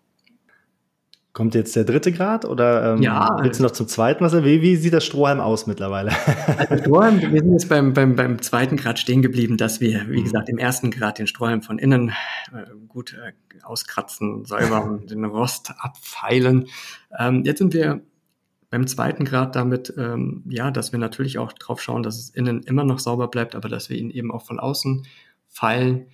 [1.38, 4.34] Kommt jetzt der dritte Grad oder ähm, ja, willst du noch zum zweiten was?
[4.42, 6.10] Wie, wie sieht das Strohhalm aus mittlerweile?
[6.58, 10.18] Also Strohhalm, wir sind jetzt beim, beim, beim zweiten Grad stehen geblieben, dass wir, wie
[10.18, 10.24] mhm.
[10.24, 15.72] gesagt, im ersten Grad den Strohhalm von innen äh, gut äh, auskratzen, säubern, den Rost
[15.78, 16.66] abfeilen.
[17.16, 18.00] Ähm, jetzt sind wir
[18.68, 22.64] beim zweiten Grad damit, ähm, ja, dass wir natürlich auch drauf schauen, dass es innen
[22.64, 25.06] immer noch sauber bleibt, aber dass wir ihn eben auch von außen
[25.46, 26.08] feilen.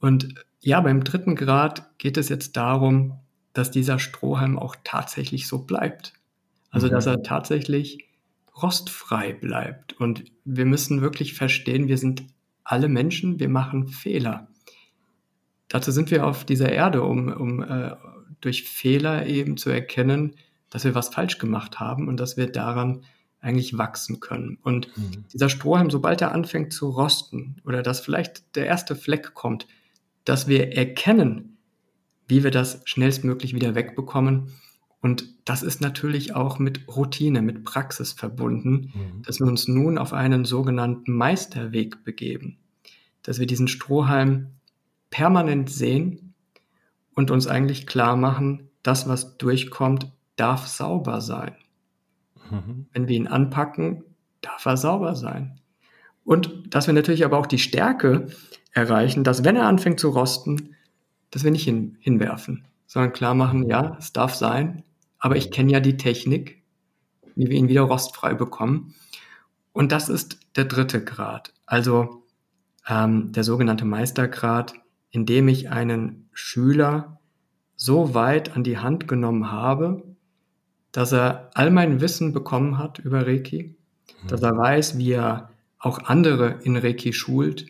[0.00, 3.14] Und ja, beim dritten Grad geht es jetzt darum,
[3.56, 6.12] dass dieser Strohhalm auch tatsächlich so bleibt.
[6.70, 6.90] Also, mhm.
[6.90, 8.06] dass er tatsächlich
[8.62, 9.94] rostfrei bleibt.
[9.94, 12.24] Und wir müssen wirklich verstehen, wir sind
[12.64, 14.48] alle Menschen, wir machen Fehler.
[15.68, 17.96] Dazu sind wir auf dieser Erde, um, um äh,
[18.40, 20.34] durch Fehler eben zu erkennen,
[20.70, 23.02] dass wir was falsch gemacht haben und dass wir daran
[23.40, 24.58] eigentlich wachsen können.
[24.62, 25.24] Und mhm.
[25.32, 29.66] dieser Strohhalm, sobald er anfängt zu rosten oder dass vielleicht der erste Fleck kommt,
[30.24, 31.55] dass wir erkennen,
[32.26, 34.50] wie wir das schnellstmöglich wieder wegbekommen.
[35.00, 39.22] Und das ist natürlich auch mit Routine, mit Praxis verbunden, mhm.
[39.22, 42.58] dass wir uns nun auf einen sogenannten Meisterweg begeben,
[43.22, 44.48] dass wir diesen Strohhalm
[45.10, 46.34] permanent sehen
[47.14, 51.54] und uns eigentlich klar machen, das, was durchkommt, darf sauber sein.
[52.50, 52.86] Mhm.
[52.92, 54.04] Wenn wir ihn anpacken,
[54.40, 55.60] darf er sauber sein.
[56.24, 58.28] Und dass wir natürlich aber auch die Stärke
[58.72, 60.75] erreichen, dass wenn er anfängt zu rosten,
[61.36, 64.84] dass wir nicht hin, hinwerfen, sondern klar machen, ja, es darf sein,
[65.18, 66.62] aber ich kenne ja die Technik,
[67.34, 68.94] wie wir ihn wieder rostfrei bekommen.
[69.74, 72.24] Und das ist der dritte Grad, also
[72.88, 74.72] ähm, der sogenannte Meistergrad,
[75.10, 77.20] in dem ich einen Schüler
[77.74, 80.04] so weit an die Hand genommen habe,
[80.90, 83.76] dass er all mein Wissen bekommen hat über Reiki,
[84.22, 84.28] mhm.
[84.28, 87.66] dass er weiß, wie er auch andere in Reiki schult,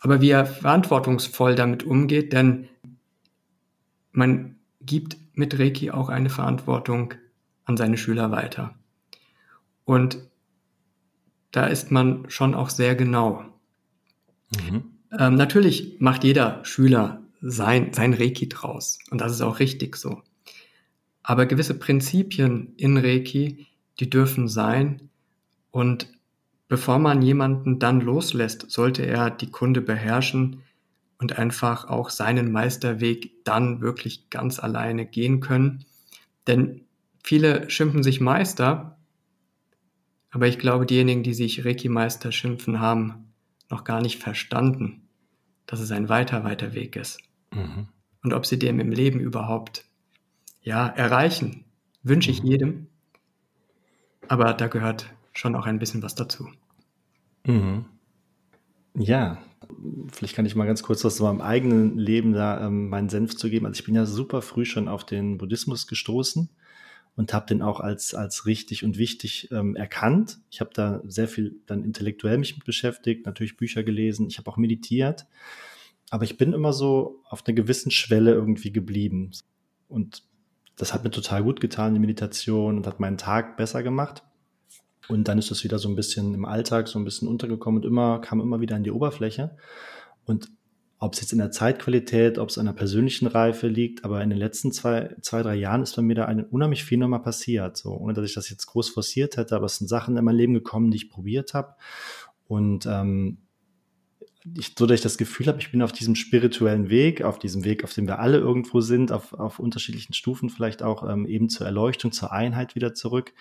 [0.00, 2.68] aber wie er verantwortungsvoll damit umgeht, denn
[4.12, 7.14] man gibt mit Reiki auch eine Verantwortung
[7.64, 8.74] an seine Schüler weiter.
[9.84, 10.18] Und
[11.50, 13.44] da ist man schon auch sehr genau.
[14.56, 14.84] Mhm.
[15.18, 18.98] Ähm, natürlich macht jeder Schüler sein, sein Reiki draus.
[19.10, 20.22] Und das ist auch richtig so.
[21.22, 23.66] Aber gewisse Prinzipien in Reiki,
[24.00, 25.10] die dürfen sein.
[25.70, 26.12] Und
[26.68, 30.62] Bevor man jemanden dann loslässt, sollte er die Kunde beherrschen
[31.18, 35.84] und einfach auch seinen Meisterweg dann wirklich ganz alleine gehen können.
[36.46, 36.82] Denn
[37.24, 38.98] viele schimpfen sich Meister,
[40.30, 43.32] aber ich glaube, diejenigen, die sich Reiki-Meister schimpfen, haben
[43.70, 45.08] noch gar nicht verstanden,
[45.66, 47.20] dass es ein weiter, weiter Weg ist.
[47.52, 47.88] Mhm.
[48.22, 49.84] Und ob sie dem im Leben überhaupt
[50.60, 51.64] ja, erreichen,
[52.02, 52.48] wünsche ich mhm.
[52.48, 52.86] jedem.
[54.28, 56.48] Aber da gehört schon auch ein bisschen was dazu.
[57.46, 57.84] Mhm.
[58.94, 59.38] Ja,
[60.10, 63.48] vielleicht kann ich mal ganz kurz zu meinem eigenen Leben da ähm, meinen Senf zu
[63.48, 63.66] geben.
[63.66, 66.50] Also ich bin ja super früh schon auf den Buddhismus gestoßen
[67.14, 70.40] und habe den auch als, als richtig und wichtig ähm, erkannt.
[70.50, 74.50] Ich habe da sehr viel dann intellektuell mich mit beschäftigt, natürlich Bücher gelesen, ich habe
[74.50, 75.26] auch meditiert,
[76.10, 79.30] aber ich bin immer so auf einer gewissen Schwelle irgendwie geblieben.
[79.88, 80.24] Und
[80.76, 84.24] das hat mir total gut getan, die Meditation, und hat meinen Tag besser gemacht.
[85.08, 87.88] Und dann ist das wieder so ein bisschen im Alltag so ein bisschen untergekommen und
[87.88, 89.56] immer, kam immer wieder an die Oberfläche.
[90.24, 90.48] Und
[91.00, 94.30] ob es jetzt in der Zeitqualität, ob es an der persönlichen Reife liegt, aber in
[94.30, 97.76] den letzten zwei, zwei, drei Jahren ist bei mir da eine, unheimlich viel nochmal passiert,
[97.76, 100.34] so ohne dass ich das jetzt groß forciert hätte, aber es sind Sachen in mein
[100.34, 101.74] Leben gekommen, die ich probiert habe
[102.48, 103.38] und ähm,
[104.56, 107.64] ich, so dass ich das Gefühl habe, ich bin auf diesem spirituellen Weg, auf diesem
[107.64, 111.48] Weg, auf dem wir alle irgendwo sind, auf, auf unterschiedlichen Stufen vielleicht auch ähm, eben
[111.48, 113.32] zur Erleuchtung, zur Einheit wieder zurück,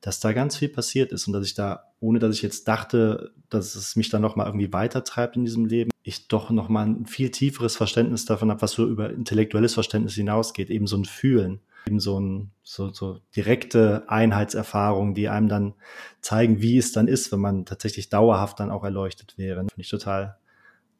[0.00, 3.32] dass da ganz viel passiert ist und dass ich da, ohne dass ich jetzt dachte,
[3.48, 7.30] dass es mich dann nochmal irgendwie weitertreibt in diesem Leben, ich doch nochmal ein viel
[7.30, 12.00] tieferes Verständnis davon habe, was so über intellektuelles Verständnis hinausgeht, eben so ein Fühlen, eben
[12.00, 15.74] so ein, so, so direkte Einheitserfahrungen, die einem dann
[16.20, 19.60] zeigen, wie es dann ist, wenn man tatsächlich dauerhaft dann auch erleuchtet wäre.
[19.60, 20.36] Finde ich total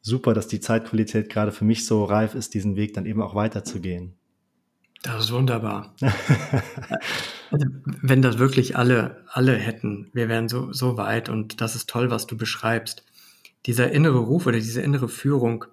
[0.05, 3.33] super, dass die Zeitqualität gerade für mich so reif ist, diesen Weg dann eben auch
[3.33, 4.13] weiterzugehen.
[5.01, 5.95] Das ist wunderbar.
[7.51, 7.65] also,
[8.01, 12.11] wenn das wirklich alle, alle hätten, wir wären so, so weit und das ist toll,
[12.11, 13.03] was du beschreibst.
[13.65, 15.65] Dieser innere Ruf oder diese innere Führung,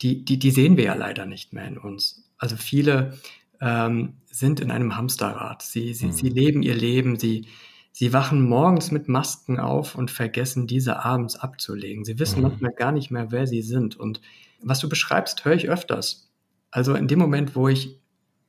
[0.00, 2.30] die, die, die sehen wir ja leider nicht mehr in uns.
[2.38, 3.18] Also viele
[3.60, 5.62] ähm, sind in einem Hamsterrad.
[5.62, 6.12] Sie, sie, mhm.
[6.12, 7.48] sie leben ihr Leben, sie,
[7.92, 12.04] Sie wachen morgens mit Masken auf und vergessen diese abends abzulegen.
[12.04, 12.48] Sie wissen mhm.
[12.48, 13.96] manchmal gar nicht mehr, wer sie sind.
[13.96, 14.20] Und
[14.62, 16.30] was du beschreibst, höre ich öfters.
[16.70, 17.98] Also in dem Moment, wo ich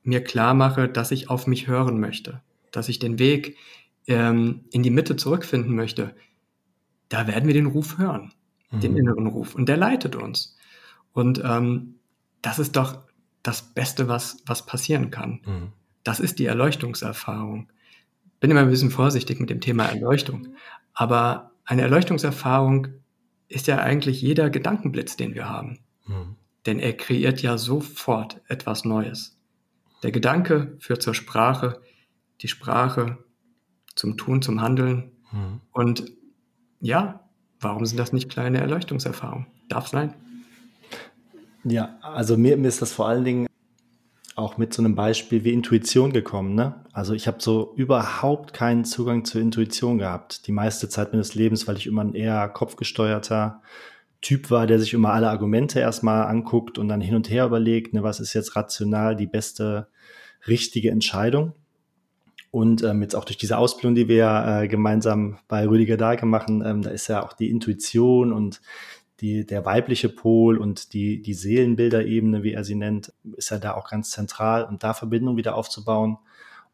[0.04, 3.58] mir klar mache, dass ich auf mich hören möchte, dass ich den Weg
[4.08, 6.16] ähm, in die Mitte zurückfinden möchte,
[7.10, 8.34] da werden wir den Ruf hören,
[8.72, 8.80] mhm.
[8.80, 9.56] den inneren Ruf.
[9.56, 10.56] Und der leitet uns.
[11.14, 11.96] Und ähm,
[12.42, 13.00] das ist doch
[13.44, 15.42] das Beste, was, was passieren kann.
[15.46, 15.74] Mhm.
[16.04, 17.68] Das ist die Erleuchtungserfahrung
[18.42, 20.56] bin immer ein bisschen vorsichtig mit dem Thema Erleuchtung.
[20.94, 22.88] Aber eine Erleuchtungserfahrung
[23.48, 25.80] ist ja eigentlich jeder Gedankenblitz, den wir haben.
[26.06, 26.36] Mhm.
[26.66, 29.38] Denn er kreiert ja sofort etwas Neues.
[30.04, 31.82] Der Gedanke führt zur Sprache,
[32.42, 33.24] die Sprache
[33.96, 35.12] zum Tun, zum Handeln.
[35.32, 35.62] Mhm.
[35.72, 36.12] Und
[36.80, 37.24] ja,
[37.60, 39.48] warum sind das nicht kleine Erleuchtungserfahrungen?
[39.70, 40.16] Darf sein.
[41.64, 43.48] Ja, also mir, mir ist das vor allen Dingen
[44.42, 46.56] auch mit so einem Beispiel wie Intuition gekommen.
[46.56, 46.84] Ne?
[46.92, 51.68] Also ich habe so überhaupt keinen Zugang zur Intuition gehabt, die meiste Zeit meines Lebens,
[51.68, 53.62] weil ich immer ein eher kopfgesteuerter
[54.22, 57.94] Typ war, der sich immer alle Argumente erstmal anguckt und dann hin und her überlegt,
[57.94, 59.88] ne, was ist jetzt rational die beste,
[60.48, 61.54] richtige Entscheidung.
[62.52, 66.62] Und ähm, jetzt auch durch diese Ausbildung, die wir äh, gemeinsam bei Rüdiger Dahlke machen,
[66.66, 68.62] ähm, da ist ja auch die Intuition und
[69.22, 73.76] die, der weibliche Pol und die, die Seelenbilderebene, wie er sie nennt, ist ja da
[73.76, 76.18] auch ganz zentral und da Verbindung wieder aufzubauen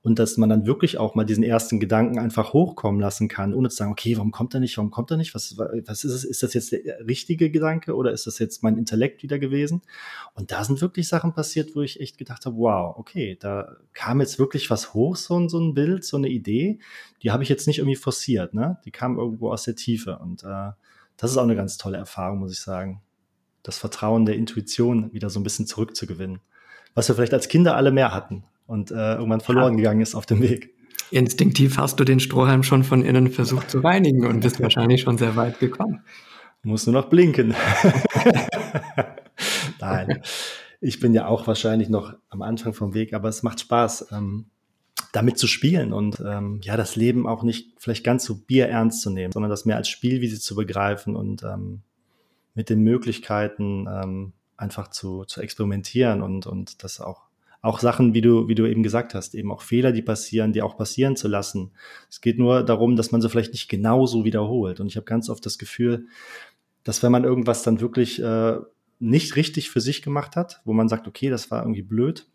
[0.07, 3.67] und dass man dann wirklich auch mal diesen ersten Gedanken einfach hochkommen lassen kann, ohne
[3.67, 6.23] zu sagen, okay, warum kommt er nicht, warum kommt er nicht, was, was ist es,
[6.23, 9.81] ist das jetzt der richtige Gedanke oder ist das jetzt mein Intellekt wieder gewesen?
[10.33, 14.21] Und da sind wirklich Sachen passiert, wo ich echt gedacht habe, wow, okay, da kam
[14.21, 16.79] jetzt wirklich was hoch, so ein, so ein Bild, so eine Idee,
[17.21, 18.77] die habe ich jetzt nicht irgendwie forciert, ne?
[18.85, 20.71] die kam irgendwo aus der Tiefe und äh,
[21.17, 23.01] das ist auch eine ganz tolle Erfahrung, muss ich sagen.
[23.63, 26.39] Das Vertrauen der Intuition wieder so ein bisschen zurückzugewinnen.
[26.93, 29.77] Was wir vielleicht als Kinder alle mehr hatten und äh, irgendwann verloren ja.
[29.77, 30.73] gegangen ist auf dem Weg.
[31.11, 35.17] Instinktiv hast du den Strohhalm schon von innen versucht zu reinigen und bist wahrscheinlich schon
[35.17, 36.03] sehr weit gekommen.
[36.63, 37.55] Muss nur noch blinken.
[39.79, 40.21] Nein,
[40.81, 44.11] ich bin ja auch wahrscheinlich noch am Anfang vom Weg, aber es macht Spaß.
[44.11, 44.47] Ähm,
[45.17, 49.09] damit zu spielen und ähm, ja, das Leben auch nicht vielleicht ganz so bierernst zu
[49.09, 51.81] nehmen, sondern das mehr als Spielwiese zu begreifen und ähm,
[52.53, 57.23] mit den Möglichkeiten ähm, einfach zu, zu experimentieren und, und das auch,
[57.63, 60.61] auch Sachen, wie du, wie du eben gesagt hast, eben auch Fehler, die passieren, die
[60.61, 61.71] auch passieren zu lassen.
[62.11, 64.79] Es geht nur darum, dass man sie vielleicht nicht genauso wiederholt.
[64.79, 66.05] Und ich habe ganz oft das Gefühl,
[66.83, 68.57] dass wenn man irgendwas dann wirklich äh,
[68.99, 72.27] nicht richtig für sich gemacht hat, wo man sagt, okay, das war irgendwie blöd,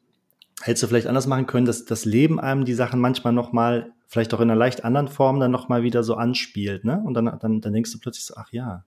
[0.63, 4.33] hättest du vielleicht anders machen können, dass das Leben einem die Sachen manchmal nochmal, vielleicht
[4.35, 7.03] auch in einer leicht anderen Form, dann nochmal wieder so anspielt, ne?
[7.05, 8.85] Und dann, dann, dann denkst du plötzlich so, ach ja,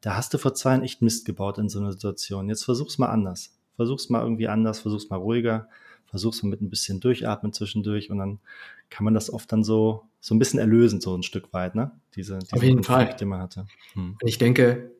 [0.00, 2.48] da hast du vor zwei Jahren echt Mist gebaut in so einer Situation.
[2.48, 3.54] Jetzt versuch's mal anders.
[3.76, 5.68] Versuch's mal irgendwie anders, versuch's mal ruhiger,
[6.06, 8.38] versuch's mal mit ein bisschen durchatmen zwischendurch und dann
[8.88, 11.92] kann man das oft dann so, so ein bisschen erlösen, so ein Stück weit, ne?
[12.14, 13.16] Diese, diese Auf jeden Konflikt, Fall.
[13.18, 13.66] die man hatte.
[13.92, 14.16] Hm.
[14.22, 14.90] Ich denke,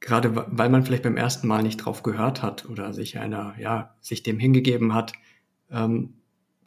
[0.00, 3.94] gerade weil man vielleicht beim ersten Mal nicht drauf gehört hat oder sich einer, ja,
[4.00, 5.12] sich dem hingegeben hat,
[5.72, 6.14] ähm,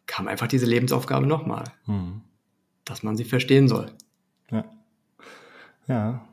[0.08, 2.22] kam einfach diese Lebensaufgabe nochmal, hm.
[2.84, 3.92] dass man sie verstehen soll.
[4.52, 4.66] Ja.
[5.88, 6.28] ja.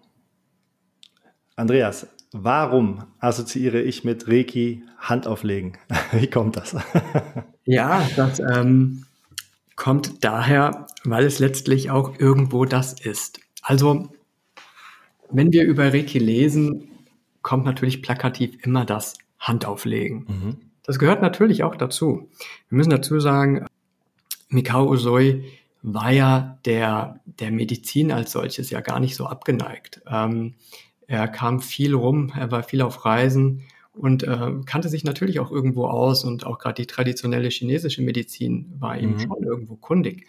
[1.57, 5.79] Andreas, warum assoziiere ich mit Reiki Handauflegen?
[6.13, 6.77] Wie kommt das?
[7.65, 9.05] ja, das ähm,
[9.77, 13.41] kommt daher, weil es letztlich auch irgendwo das ist.
[13.63, 14.13] Also,
[15.31, 16.91] wenn wir über Reiki lesen,
[17.43, 20.27] kommt natürlich plakativ immer das Handauflegen.
[20.29, 20.57] Mhm.
[20.83, 22.29] Das gehört natürlich auch dazu.
[22.69, 23.67] Wir müssen dazu sagen,
[24.49, 25.45] Mikao Usoi
[25.83, 30.01] war ja der, der Medizin als solches ja gar nicht so abgeneigt.
[30.07, 30.55] Ähm,
[31.07, 33.63] er kam viel rum, er war viel auf Reisen
[33.95, 38.73] und äh, kannte sich natürlich auch irgendwo aus und auch gerade die traditionelle chinesische Medizin
[38.79, 39.21] war ihm mhm.
[39.21, 40.27] schon irgendwo kundig.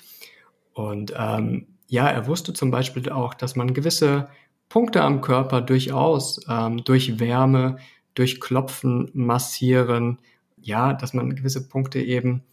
[0.74, 4.28] Und ähm, ja, er wusste zum Beispiel auch, dass man gewisse
[4.68, 7.78] Punkte am Körper durchaus ähm, durch Wärme,
[8.16, 10.18] durch Klopfen, Massieren,
[10.63, 12.43] ja, dass man gewisse Punkte eben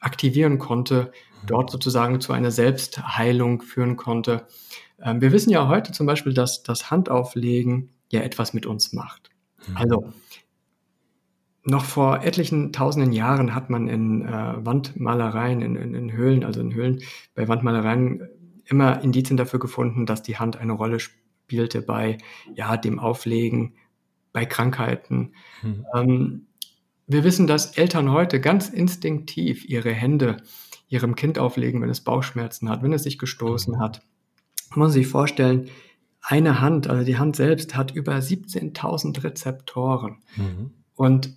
[0.00, 1.46] aktivieren konnte, mhm.
[1.46, 4.46] dort sozusagen zu einer Selbstheilung führen konnte.
[5.02, 9.30] Ähm, wir wissen ja heute zum Beispiel, dass das Handauflegen ja etwas mit uns macht.
[9.68, 9.76] Mhm.
[9.76, 10.12] Also
[11.62, 16.60] noch vor etlichen tausenden Jahren hat man in äh, Wandmalereien, in, in, in Höhlen, also
[16.60, 17.02] in Höhlen
[17.34, 18.28] bei Wandmalereien
[18.64, 22.18] immer Indizien dafür gefunden, dass die Hand eine Rolle spielte bei
[22.54, 23.74] ja, dem Auflegen,
[24.32, 25.34] bei Krankheiten.
[25.62, 25.86] Mhm.
[25.94, 26.46] Ähm,
[27.10, 30.38] wir wissen, dass Eltern heute ganz instinktiv ihre Hände
[30.88, 33.80] ihrem Kind auflegen, wenn es Bauchschmerzen hat, wenn es sich gestoßen mhm.
[33.80, 34.02] hat.
[34.70, 35.68] Man muss sich vorstellen,
[36.22, 40.18] eine Hand, also die Hand selbst, hat über 17.000 Rezeptoren.
[40.36, 40.70] Mhm.
[40.94, 41.36] Und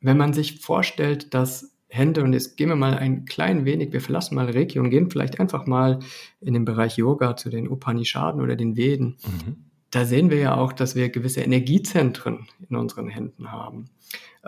[0.00, 4.00] wenn man sich vorstellt, dass Hände, und jetzt gehen wir mal ein klein wenig, wir
[4.00, 5.98] verlassen mal Reiki und gehen vielleicht einfach mal
[6.40, 9.16] in den Bereich Yoga zu den Upanishaden oder den Veden.
[9.26, 9.69] Mhm.
[9.90, 13.90] Da sehen wir ja auch, dass wir gewisse Energiezentren in unseren Händen haben.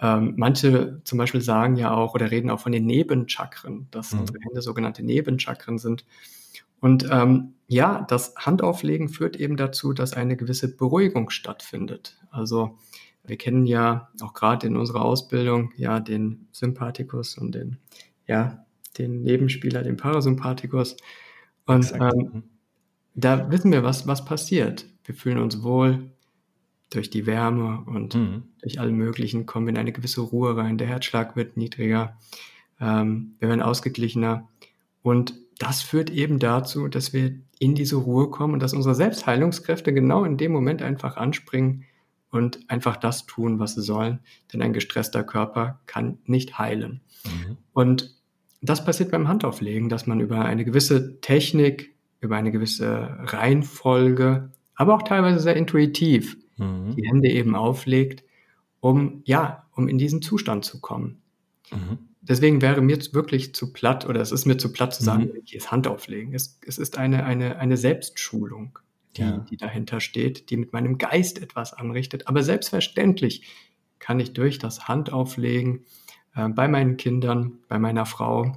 [0.00, 4.20] Ähm, manche zum Beispiel sagen ja auch oder reden auch von den Nebenchakren, dass mhm.
[4.20, 6.04] unsere Hände sogenannte Nebenchakren sind.
[6.80, 12.18] Und ähm, ja, das Handauflegen führt eben dazu, dass eine gewisse Beruhigung stattfindet.
[12.30, 12.78] Also
[13.24, 17.78] wir kennen ja auch gerade in unserer Ausbildung ja den Sympathikus und den,
[18.26, 18.64] ja,
[18.98, 20.96] den Nebenspieler, den Parasympathikus.
[21.66, 22.42] Und ähm, mhm.
[23.14, 24.86] da wissen wir, was, was passiert.
[25.04, 26.10] Wir fühlen uns wohl
[26.90, 28.42] durch die Wärme und mhm.
[28.60, 30.78] durch alle möglichen kommen wir in eine gewisse Ruhe rein.
[30.78, 32.18] Der Herzschlag wird niedriger,
[32.80, 34.48] ähm, wir werden ausgeglichener.
[35.02, 39.92] Und das führt eben dazu, dass wir in diese Ruhe kommen und dass unsere Selbstheilungskräfte
[39.92, 41.84] genau in dem Moment einfach anspringen,
[42.32, 44.18] und einfach das tun, was sie sollen.
[44.52, 47.02] Denn ein gestresster Körper kann nicht heilen.
[47.24, 47.58] Mhm.
[47.72, 48.16] Und
[48.62, 54.50] das passiert beim Handauflegen, dass man über eine gewisse Technik, über eine gewisse Reihenfolge,
[54.82, 56.94] aber auch teilweise sehr intuitiv mhm.
[56.96, 58.24] die Hände eben auflegt,
[58.80, 61.22] um, ja, um in diesen Zustand zu kommen.
[61.70, 61.98] Mhm.
[62.20, 65.42] Deswegen wäre mir wirklich zu platt, oder es ist mir zu platt zu sagen, mhm.
[65.50, 66.34] ist Handauflegen.
[66.34, 68.78] Es, es ist eine, eine, eine Selbstschulung
[69.16, 69.38] die, ja.
[69.50, 72.28] die dahinter steht, die mit meinem Geist etwas anrichtet.
[72.28, 73.46] Aber selbstverständlich
[73.98, 75.84] kann ich durch das Handauflegen
[76.34, 78.56] äh, bei meinen Kindern, bei meiner Frau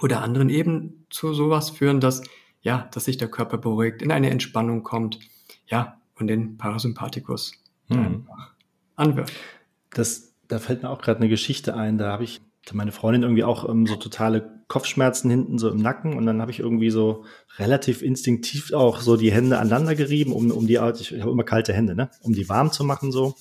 [0.00, 2.22] oder anderen eben zu sowas führen, dass
[2.62, 5.18] ja, dass sich der Körper beruhigt, in eine Entspannung kommt,
[5.72, 7.52] ja, und den Parasympathikus
[7.88, 7.98] hm.
[7.98, 8.52] einfach
[8.94, 9.34] anwirft.
[9.90, 12.40] Das, da fällt mir auch gerade eine Geschichte ein, da habe ich
[12.72, 16.52] meine Freundin irgendwie auch ähm, so totale Kopfschmerzen hinten so im Nacken und dann habe
[16.52, 17.24] ich irgendwie so
[17.58, 20.80] relativ instinktiv auch so die Hände aneinander gerieben, um, um die, ich
[21.20, 23.34] habe immer kalte Hände, ne, um die warm zu machen so.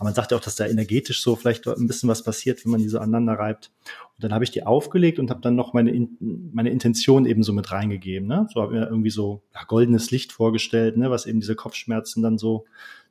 [0.00, 2.70] Aber man sagt ja auch, dass da energetisch so vielleicht ein bisschen was passiert, wenn
[2.70, 3.70] man die so aneinander reibt.
[4.16, 7.52] Und dann habe ich die aufgelegt und habe dann noch meine, meine Intention eben so
[7.52, 8.26] mit reingegeben.
[8.26, 8.48] Ne?
[8.50, 11.10] So habe ich mir irgendwie so ja, goldenes Licht vorgestellt, ne?
[11.10, 12.64] was eben diese Kopfschmerzen dann so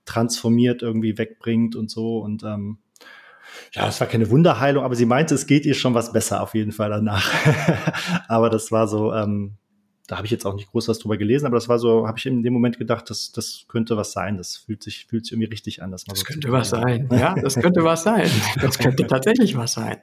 [0.06, 2.18] transformiert irgendwie wegbringt und so.
[2.18, 2.80] Und ähm,
[3.72, 6.56] ja, es war keine Wunderheilung, aber sie meinte, es geht ihr schon was besser auf
[6.56, 7.32] jeden Fall danach.
[8.28, 9.58] aber das war so, ähm,
[10.10, 12.18] da habe ich jetzt auch nicht groß was drüber gelesen, aber das war so, habe
[12.18, 14.38] ich in dem Moment gedacht, das, das könnte was sein.
[14.38, 15.92] Das fühlt sich, fühlt sich irgendwie richtig an.
[15.92, 17.08] Das, das so könnte was sein.
[17.12, 18.28] Ja, das könnte was sein.
[18.60, 19.98] Das könnte tatsächlich was sein.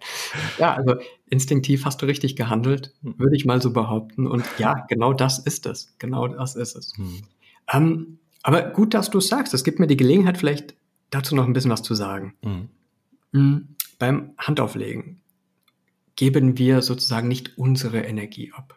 [0.59, 0.95] Ja, also
[1.29, 3.19] instinktiv hast du richtig gehandelt, hm.
[3.19, 4.29] würde ich mal so behaupten.
[4.29, 5.97] Und ja, genau das ist es.
[5.99, 6.97] Genau das ist es.
[6.97, 7.23] Hm.
[7.73, 9.55] Ähm, aber gut, dass du es sagst.
[9.55, 10.77] Es gibt mir die Gelegenheit, vielleicht
[11.11, 12.35] dazu noch ein bisschen was zu sagen.
[12.45, 12.69] Hm.
[13.33, 15.21] Hm, beim Handauflegen
[16.15, 18.77] geben wir sozusagen nicht unsere Energie ab.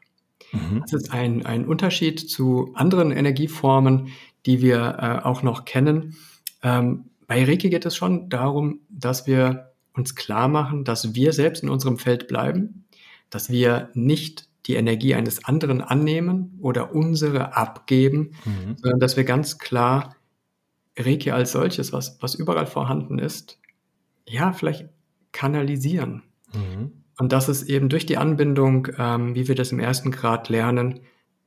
[0.51, 0.81] Mhm.
[0.81, 4.09] Das ist ein, ein Unterschied zu anderen Energieformen,
[4.45, 6.15] die wir äh, auch noch kennen.
[6.63, 11.63] Ähm, bei Reiki geht es schon darum, dass wir uns klar machen, dass wir selbst
[11.63, 12.85] in unserem Feld bleiben,
[13.29, 18.77] dass wir nicht die Energie eines anderen annehmen oder unsere abgeben, mhm.
[18.77, 20.15] sondern dass wir ganz klar
[20.97, 23.59] Reiki als solches, was, was überall vorhanden ist,
[24.27, 24.89] ja, vielleicht
[25.31, 26.23] kanalisieren.
[26.53, 26.98] Mhm.
[27.19, 31.01] Und das ist eben durch die Anbindung, ähm, wie wir das im ersten Grad lernen,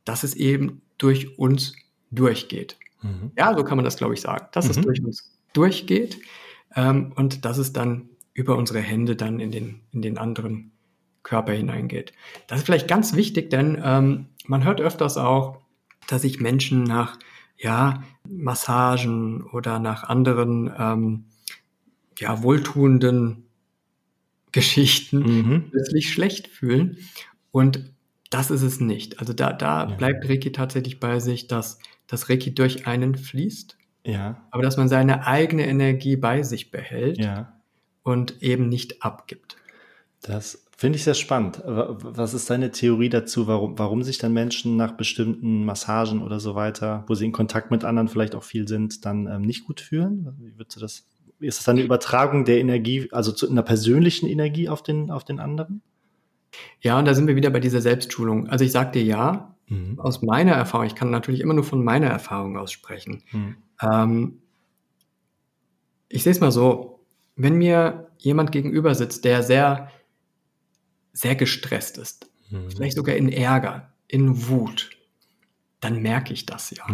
[0.04, 1.74] dass es eben durch uns
[2.10, 2.76] durchgeht.
[3.00, 3.32] Mhm.
[3.36, 4.70] Ja, so kann man das, glaube ich, sagen, dass mhm.
[4.70, 6.20] es durch uns durchgeht
[6.76, 10.72] ähm, und dass es dann über unsere Hände dann in den, in den anderen
[11.22, 12.12] Körper hineingeht.
[12.48, 15.62] Das ist vielleicht ganz wichtig, denn ähm, man hört öfters auch,
[16.06, 17.18] dass sich Menschen nach
[17.56, 21.24] ja, Massagen oder nach anderen ähm,
[22.18, 23.41] ja, wohltuenden
[24.52, 25.70] Geschichten mhm.
[25.70, 26.98] plötzlich schlecht fühlen.
[27.50, 27.92] Und
[28.30, 29.20] das ist es nicht.
[29.20, 29.94] Also da, da ja.
[29.96, 33.76] bleibt Reiki tatsächlich bei sich, dass das Reiki durch einen fließt.
[34.04, 34.46] Ja.
[34.50, 37.60] Aber dass man seine eigene Energie bei sich behält ja.
[38.02, 39.56] und eben nicht abgibt.
[40.22, 41.62] Das finde ich sehr spannend.
[41.64, 46.54] Was ist deine Theorie dazu, warum, warum sich dann Menschen nach bestimmten Massagen oder so
[46.54, 49.80] weiter, wo sie in Kontakt mit anderen vielleicht auch viel sind, dann ähm, nicht gut
[49.80, 50.36] fühlen?
[50.40, 51.06] Wie würdest du das?
[51.42, 55.24] Ist das dann eine Übertragung der Energie, also zu einer persönlichen Energie auf den, auf
[55.24, 55.82] den anderen?
[56.80, 58.48] Ja, und da sind wir wieder bei dieser Selbstschulung.
[58.48, 59.98] Also ich sage dir ja, mhm.
[59.98, 63.22] aus meiner Erfahrung, ich kann natürlich immer nur von meiner Erfahrung aussprechen.
[63.32, 63.56] Mhm.
[63.80, 64.38] Ähm,
[66.08, 67.04] ich sehe es mal so,
[67.36, 69.90] wenn mir jemand gegenüber sitzt, der sehr,
[71.12, 72.70] sehr gestresst ist, mhm.
[72.70, 74.90] vielleicht sogar in Ärger, in Wut,
[75.80, 76.86] dann merke ich das ja.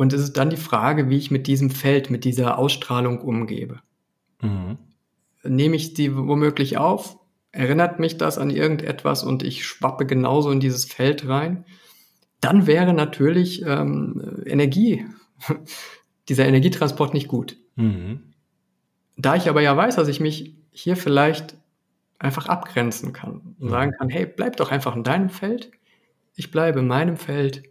[0.00, 3.80] Und es ist dann die Frage, wie ich mit diesem Feld, mit dieser Ausstrahlung umgebe.
[4.40, 4.78] Mhm.
[5.42, 7.20] Nehme ich die womöglich auf
[7.52, 11.64] erinnert mich das an irgendetwas und ich schwappe genauso in dieses Feld rein,
[12.40, 15.04] dann wäre natürlich ähm, Energie,
[16.28, 17.56] dieser Energietransport nicht gut.
[17.76, 18.32] Mhm.
[19.16, 21.56] Da ich aber ja weiß, dass ich mich hier vielleicht
[22.18, 23.68] einfach abgrenzen kann und mhm.
[23.68, 25.72] sagen kann, hey, bleib doch einfach in deinem Feld,
[26.36, 27.64] ich bleibe in meinem Feld,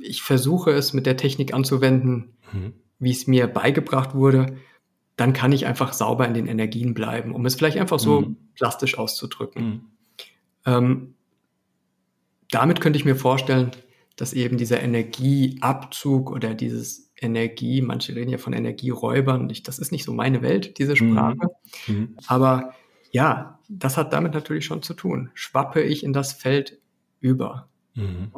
[0.00, 2.74] ich versuche es mit der Technik anzuwenden, mhm.
[2.98, 4.56] wie es mir beigebracht wurde
[5.16, 8.36] dann kann ich einfach sauber in den Energien bleiben, um es vielleicht einfach so mhm.
[8.54, 9.64] plastisch auszudrücken.
[9.64, 9.80] Mhm.
[10.66, 11.14] Ähm,
[12.50, 13.70] damit könnte ich mir vorstellen,
[14.16, 19.90] dass eben dieser Energieabzug oder dieses Energie, manche reden ja von Energieräubern, ich, das ist
[19.90, 20.96] nicht so meine Welt, diese mhm.
[21.12, 21.48] Sprache.
[21.86, 22.16] Mhm.
[22.26, 22.74] Aber
[23.10, 25.30] ja, das hat damit natürlich schon zu tun.
[25.32, 26.78] Schwappe ich in das Feld
[27.20, 27.68] über.
[27.94, 28.32] Mhm.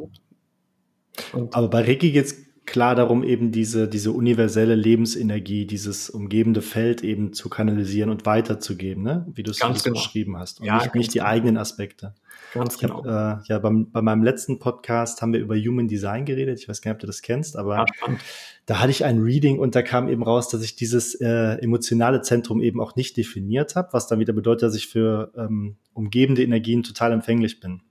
[1.51, 7.03] Aber bei Reiki geht es klar darum, eben diese, diese universelle Lebensenergie, dieses umgebende Feld
[7.03, 9.25] eben zu kanalisieren und weiterzugeben, ne?
[9.33, 9.73] wie du es genau.
[9.93, 10.59] beschrieben hast.
[10.59, 11.29] Und ja, nicht, nicht die genau.
[11.29, 12.13] eigenen Aspekte.
[12.53, 13.03] Ganz ich genau.
[13.03, 16.59] Hab, äh, ja, beim, bei meinem letzten Podcast haben wir über Human Design geredet.
[16.59, 17.85] Ich weiß gar nicht, ob du das kennst, aber ja,
[18.65, 22.21] da hatte ich ein Reading und da kam eben raus, dass ich dieses äh, emotionale
[22.21, 26.43] Zentrum eben auch nicht definiert habe, was dann wieder bedeutet, dass ich für ähm, umgebende
[26.43, 27.81] Energien total empfänglich bin.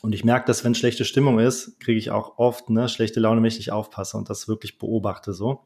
[0.00, 3.40] Und ich merke, dass wenn schlechte Stimmung ist, kriege ich auch oft ne, schlechte Laune,
[3.40, 5.64] wenn ich nicht aufpasse und das wirklich beobachte so,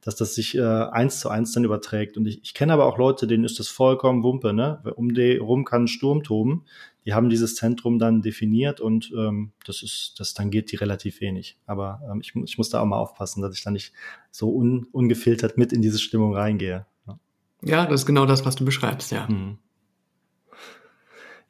[0.00, 2.16] dass das sich äh, eins zu eins dann überträgt.
[2.16, 4.82] Und ich, ich kenne aber auch Leute, denen ist das vollkommen Wumpe, ne?
[4.96, 6.64] Um die rum kann ein Sturm toben.
[7.04, 11.20] Die haben dieses Zentrum dann definiert und ähm, das ist, das dann geht die relativ
[11.20, 11.56] wenig.
[11.66, 13.92] Aber ähm, ich, ich muss da auch mal aufpassen, dass ich da nicht
[14.30, 16.86] so un, ungefiltert mit in diese Stimmung reingehe.
[17.08, 17.18] Ja.
[17.62, 19.26] ja, das ist genau das, was du beschreibst, ja.
[19.28, 19.58] Mhm.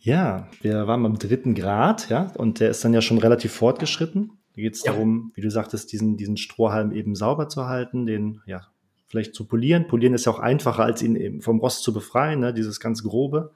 [0.05, 4.33] Ja, wir waren beim dritten Grad, ja, und der ist dann ja schon relativ fortgeschritten.
[4.55, 4.93] Da geht es ja.
[4.93, 8.67] darum, wie du sagtest, diesen, diesen Strohhalm eben sauber zu halten, den ja
[9.07, 9.87] vielleicht zu polieren.
[9.87, 13.03] Polieren ist ja auch einfacher, als ihn eben vom Rost zu befreien, ne, dieses ganz
[13.03, 13.53] Grobe.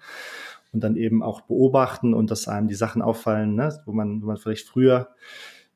[0.72, 4.26] Und dann eben auch beobachten und dass einem die Sachen auffallen, ne, wo man, wo
[4.26, 5.08] man vielleicht früher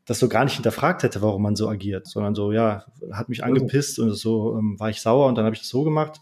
[0.05, 3.43] das so gar nicht hinterfragt hätte, warum man so agiert, sondern so, ja, hat mich
[3.43, 6.21] angepisst und so ähm, war ich sauer und dann habe ich das so gemacht.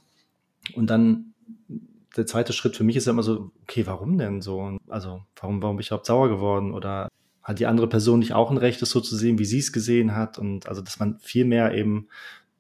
[0.75, 1.28] Und dann
[2.19, 4.77] der zweite Schritt für mich ist ja immer so, okay, warum denn so?
[4.89, 6.75] Also, warum, warum bin ich überhaupt sauer geworden?
[6.75, 7.09] Oder
[7.43, 9.73] hat die andere Person nicht auch ein Recht, das so zu sehen, wie sie es
[9.73, 10.39] gesehen hat?
[10.39, 12.09] Und also, dass man viel mehr eben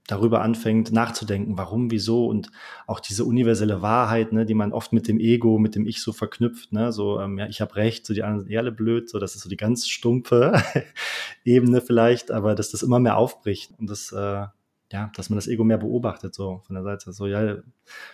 [0.06, 2.50] darüber anfängt nachzudenken, warum, wieso und
[2.86, 6.12] auch diese universelle Wahrheit, ne, die man oft mit dem Ego, mit dem Ich so
[6.12, 9.10] verknüpft, ne, so ähm, ja, ich habe recht, so die anderen sind eh alle blöd,
[9.10, 10.62] so das ist so die ganz stumpfe
[11.44, 14.46] Ebene vielleicht, aber dass das immer mehr aufbricht und das äh,
[14.92, 17.12] ja, dass man das Ego mehr beobachtet, so von der Seite.
[17.12, 17.56] So, ja,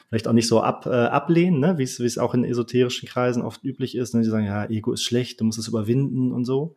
[0.09, 1.79] vielleicht auch nicht so ab, äh, ablehnen, ne?
[1.79, 4.15] wie es auch in esoterischen Kreisen oft üblich ist.
[4.15, 4.23] Ne?
[4.23, 6.75] Die sagen, ja, Ego ist schlecht, du musst es überwinden und so.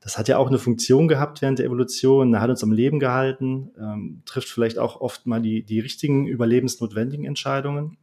[0.00, 3.70] Das hat ja auch eine Funktion gehabt während der Evolution, hat uns am Leben gehalten,
[3.78, 7.96] ähm, trifft vielleicht auch oft mal die, die richtigen überlebensnotwendigen Entscheidungen.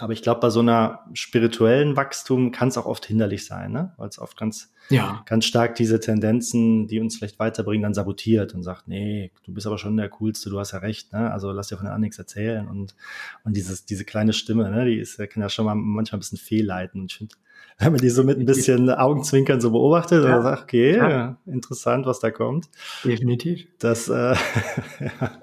[0.00, 3.92] Aber ich glaube, bei so einer spirituellen Wachstum kann es auch oft hinderlich sein, ne?
[3.96, 5.22] weil es oft ganz, ja.
[5.26, 9.66] ganz stark diese Tendenzen, die uns vielleicht weiterbringen, dann sabotiert und sagt, nee, du bist
[9.66, 11.30] aber schon der Coolste, du hast ja recht, ne?
[11.30, 12.66] also lass dir von anderen nichts erzählen.
[12.66, 12.96] Und,
[13.44, 14.84] und dieses, diese kleine Stimme, ne?
[14.84, 17.02] die ist, kann ja schon mal manchmal ein bisschen fehlleiten.
[17.02, 17.36] Und ich finde,
[17.78, 20.36] wenn man die so mit ein bisschen Augenzwinkern so beobachtet ja.
[20.36, 21.36] und sagt, okay, ja.
[21.46, 22.68] interessant, was da kommt.
[23.04, 23.68] Definitiv.
[23.78, 24.34] Das, äh,
[25.00, 25.42] ja.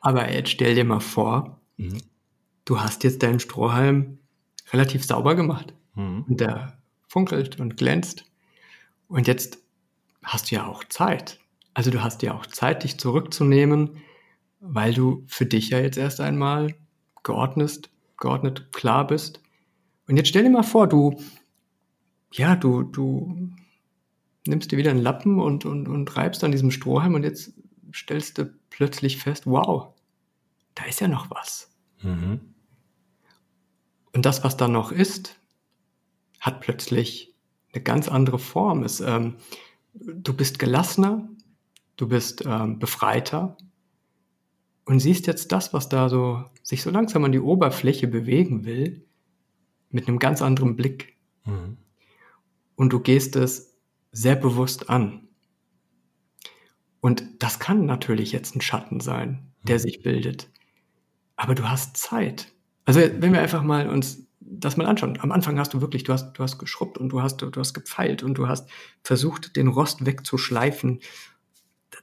[0.00, 1.98] Aber jetzt stell dir mal vor, mhm
[2.64, 4.18] du hast jetzt deinen Strohhalm
[4.72, 5.74] relativ sauber gemacht.
[5.94, 6.24] Mhm.
[6.28, 8.24] Und der funkelt und glänzt.
[9.08, 9.58] Und jetzt
[10.22, 11.38] hast du ja auch Zeit.
[11.74, 13.98] Also du hast ja auch Zeit, dich zurückzunehmen,
[14.60, 16.74] weil du für dich ja jetzt erst einmal
[17.22, 19.40] geordnet, geordnet klar bist.
[20.08, 21.20] Und jetzt stell dir mal vor, du,
[22.32, 23.50] ja, du, du
[24.46, 27.52] nimmst dir wieder einen Lappen und, und, und reibst an diesem Strohhalm und jetzt
[27.94, 29.88] stellst du plötzlich fest, wow,
[30.74, 31.70] da ist ja noch was.
[32.02, 32.51] Mhm.
[34.14, 35.40] Und das, was da noch ist,
[36.40, 37.34] hat plötzlich
[37.72, 38.82] eine ganz andere Form.
[38.82, 39.36] Es, ähm,
[39.94, 41.28] du bist gelassener,
[41.96, 43.56] du bist ähm, befreiter
[44.84, 49.04] und siehst jetzt das, was da so sich so langsam an die Oberfläche bewegen will,
[49.90, 51.16] mit einem ganz anderen Blick.
[51.44, 51.78] Mhm.
[52.76, 53.76] Und du gehst es
[54.10, 55.28] sehr bewusst an.
[57.00, 59.80] Und das kann natürlich jetzt ein Schatten sein, der mhm.
[59.80, 60.50] sich bildet.
[61.36, 62.51] Aber du hast Zeit.
[62.84, 65.18] Also wenn wir einfach mal uns das mal anschauen.
[65.20, 67.74] Am Anfang hast du wirklich, du hast, du hast geschrubbt und du hast, du hast
[67.74, 68.68] gepfeilt und du hast
[69.02, 71.00] versucht, den Rost wegzuschleifen.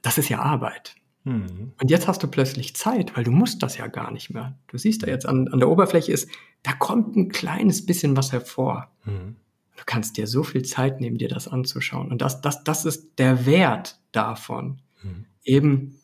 [0.02, 0.96] Das ist ja Arbeit.
[1.24, 1.72] Mhm.
[1.80, 4.58] Und jetzt hast du plötzlich Zeit, weil du musst das ja gar nicht mehr.
[4.68, 6.28] Du siehst da jetzt an, an der Oberfläche ist,
[6.62, 8.90] da kommt ein kleines bisschen was hervor.
[9.04, 9.36] Mhm.
[9.76, 12.10] Du kannst dir so viel Zeit nehmen, dir das anzuschauen.
[12.10, 14.80] Und das, das, das ist der Wert davon.
[15.02, 15.26] Mhm.
[15.44, 16.00] Eben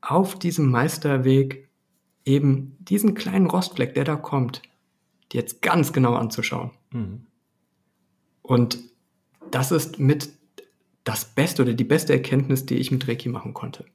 [0.00, 1.65] auf diesem Meisterweg
[2.26, 4.60] eben diesen kleinen Rostfleck, der da kommt,
[5.32, 6.72] die jetzt ganz genau anzuschauen.
[6.90, 7.26] Mhm.
[8.42, 8.78] Und
[9.50, 10.30] das ist mit
[11.04, 13.86] das Beste oder die beste Erkenntnis, die ich mit Reiki machen konnte.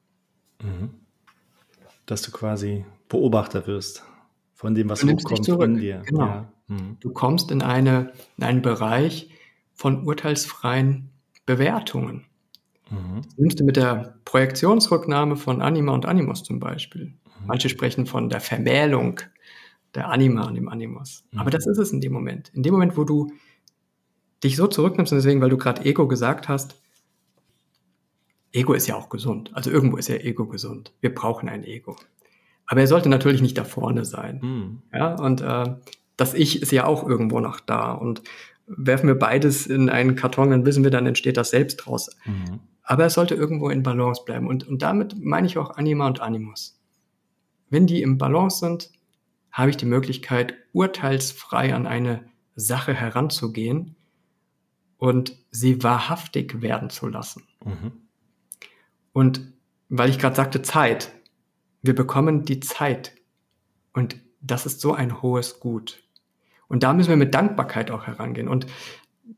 [0.64, 0.90] Mhm.
[2.06, 4.04] Dass du quasi Beobachter wirst
[4.54, 6.02] von dem, was hochkommt in dir.
[6.06, 6.26] Genau.
[6.26, 6.54] Ja.
[6.68, 6.98] Mhm.
[7.02, 9.30] Du kommst in, eine, in einen Bereich
[9.74, 11.10] von urteilsfreien
[11.46, 12.26] Bewertungen.
[12.90, 13.22] Mhm.
[13.24, 17.14] Das nimmst du mit der Projektionsrücknahme von Anima und Animus zum Beispiel.
[17.42, 17.48] Mhm.
[17.48, 19.20] Manche sprechen von der Vermählung
[19.96, 21.24] der Anima und dem Animus.
[21.32, 21.40] Mhm.
[21.40, 22.50] Aber das ist es in dem Moment.
[22.54, 23.32] In dem Moment, wo du
[24.44, 26.76] dich so zurücknimmst, und deswegen, weil du gerade Ego gesagt hast,
[28.54, 29.52] Ego ist ja auch gesund.
[29.54, 30.94] Also irgendwo ist ja Ego gesund.
[31.00, 31.96] Wir brauchen ein Ego.
[32.66, 34.40] Aber er sollte natürlich nicht da vorne sein.
[34.42, 34.82] Mhm.
[34.94, 35.76] Ja, und äh,
[36.18, 37.92] das Ich ist ja auch irgendwo noch da.
[37.94, 38.22] Und
[38.68, 42.16] werfen wir beides in einen Karton, dann wissen wir, dann entsteht das selbst draus.
[42.26, 42.60] Mhm.
[42.84, 44.48] Aber es sollte irgendwo in Balance bleiben.
[44.48, 46.81] Und, und damit meine ich auch Anima und Animus.
[47.72, 48.92] Wenn die im Balance sind,
[49.52, 53.96] habe ich die Möglichkeit, urteilsfrei an eine Sache heranzugehen
[54.98, 57.44] und sie wahrhaftig werden zu lassen.
[57.66, 57.94] Mhm.
[59.14, 59.54] Und
[59.90, 61.12] weil ich gerade sagte Zeit,
[61.82, 63.14] wir bekommen die Zeit
[63.94, 66.04] und das ist so ein hohes Gut.
[66.68, 68.48] Und da müssen wir mit Dankbarkeit auch herangehen.
[68.48, 68.68] Und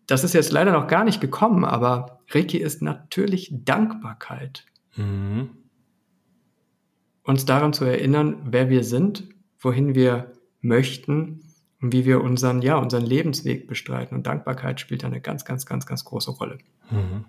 [0.05, 4.65] das ist jetzt leider noch gar nicht gekommen, aber Reiki ist natürlich Dankbarkeit.
[4.95, 5.62] Mhm.
[7.23, 11.41] Uns daran zu erinnern, wer wir sind wohin wir möchten
[11.81, 14.15] und wie wir unseren, ja, unseren Lebensweg bestreiten.
[14.15, 16.57] Und Dankbarkeit spielt eine ganz, ganz, ganz, ganz große Rolle.
[16.91, 17.25] Mhm.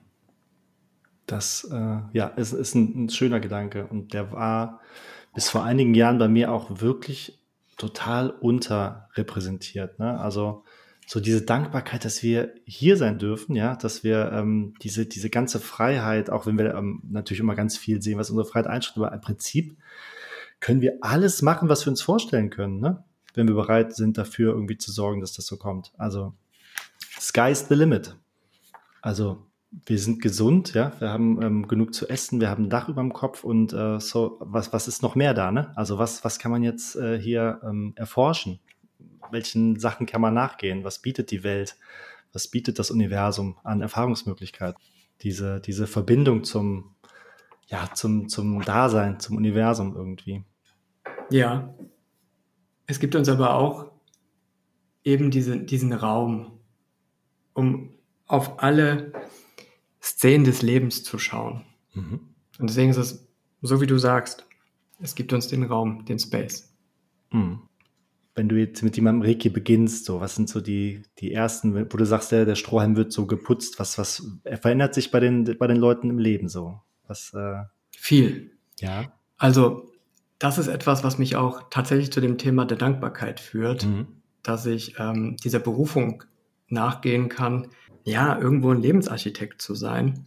[1.27, 4.81] Das äh, ja, ist, ist ein, ein, schöner Gedanke und der war
[5.35, 7.41] bis vor einigen Jahren bei mir auch wirklich
[7.79, 9.99] total unterrepräsentiert.
[9.99, 10.21] Ne?
[10.21, 10.65] Also
[11.07, 15.61] so diese Dankbarkeit, dass wir hier sein dürfen, ja, dass wir ähm, diese, diese ganze
[15.61, 19.13] Freiheit, auch wenn wir ähm, natürlich immer ganz viel sehen, was unsere Freiheit einschränkt, aber
[19.13, 19.77] im Prinzip
[20.65, 23.05] können wir alles machen, was wir uns vorstellen können, ne?
[23.35, 25.93] wenn wir bereit sind, dafür irgendwie zu sorgen, dass das so kommt.
[25.99, 26.33] Also,
[27.21, 28.17] sky's the limit.
[29.03, 29.45] Also,
[29.85, 33.03] wir sind gesund, ja, wir haben ähm, genug zu essen, wir haben ein Dach über
[33.03, 35.71] dem Kopf und äh, so, was, was ist noch mehr da, ne?
[35.77, 38.59] Also, was, was kann man jetzt äh, hier ähm, erforschen?
[39.31, 40.83] Welchen Sachen kann man nachgehen?
[40.83, 41.77] Was bietet die Welt?
[42.33, 44.81] Was bietet das Universum an Erfahrungsmöglichkeiten?
[45.21, 46.95] Diese, diese Verbindung zum,
[47.67, 50.43] ja, zum, zum Dasein, zum Universum irgendwie.
[51.31, 51.75] Ja.
[52.87, 53.91] Es gibt uns aber auch
[55.05, 56.59] eben diese, diesen Raum,
[57.53, 57.91] um
[58.27, 59.13] auf alle
[60.03, 61.65] Szenen des Lebens zu schauen.
[61.95, 62.21] Mhm.
[62.59, 63.27] Und deswegen ist es
[63.63, 64.47] so, wie du sagst,
[65.01, 66.75] es gibt uns den Raum, den Space.
[67.31, 67.63] Mhm.
[68.35, 71.97] Wenn du jetzt mit jemandem Reiki beginnst, so, was sind so die, die ersten, wo
[71.97, 74.27] du sagst, der, der Strohhalm wird so geputzt, was, was
[74.61, 76.81] verändert sich bei den, bei den Leuten im Leben so?
[77.07, 77.63] Was, äh,
[77.97, 78.57] Viel.
[78.81, 79.13] Ja.
[79.37, 79.93] Also,
[80.45, 84.09] das ist etwas, was mich auch tatsächlich zu dem Thema der Dankbarkeit führt, mhm.
[84.43, 86.23] dass ich ähm, dieser Berufung
[86.69, 87.69] nachgehen kann,
[88.05, 90.27] ja, irgendwo ein Lebensarchitekt zu sein.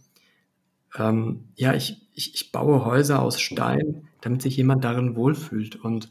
[0.96, 5.76] Ähm, ja, ich, ich, ich baue Häuser aus Stein, damit sich jemand darin wohlfühlt.
[5.76, 6.10] Und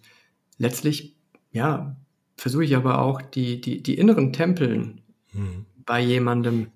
[0.58, 1.18] letztlich,
[1.52, 1.98] ja,
[2.38, 5.02] versuche ich aber auch die, die, die inneren Tempeln
[5.34, 5.66] mhm.
[5.86, 6.68] bei jemandem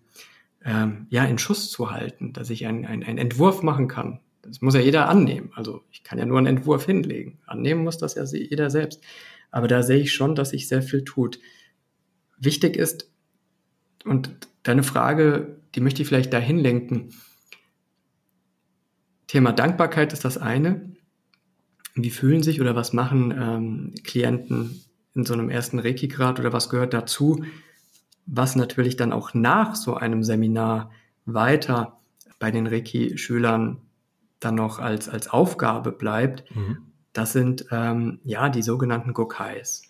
[0.65, 4.19] ähm, ja, in Schuss zu halten, dass ich einen ein Entwurf machen kann,
[4.51, 5.51] das muss ja jeder annehmen.
[5.55, 7.39] Also ich kann ja nur einen Entwurf hinlegen.
[7.45, 9.01] Annehmen muss das ja jeder selbst.
[9.49, 11.39] Aber da sehe ich schon, dass sich sehr viel tut.
[12.37, 13.09] Wichtig ist,
[14.03, 17.13] und deine Frage, die möchte ich vielleicht dahin lenken.
[19.27, 20.91] Thema Dankbarkeit ist das eine.
[21.95, 24.81] Wie fühlen sich oder was machen ähm, Klienten
[25.13, 27.43] in so einem ersten Reiki-Grad oder was gehört dazu,
[28.25, 30.91] was natürlich dann auch nach so einem Seminar
[31.25, 32.01] weiter
[32.39, 33.81] bei den Reiki-Schülern
[34.41, 36.87] dann noch als, als Aufgabe bleibt, mhm.
[37.13, 39.83] das sind ähm, ja die sogenannten Gokais.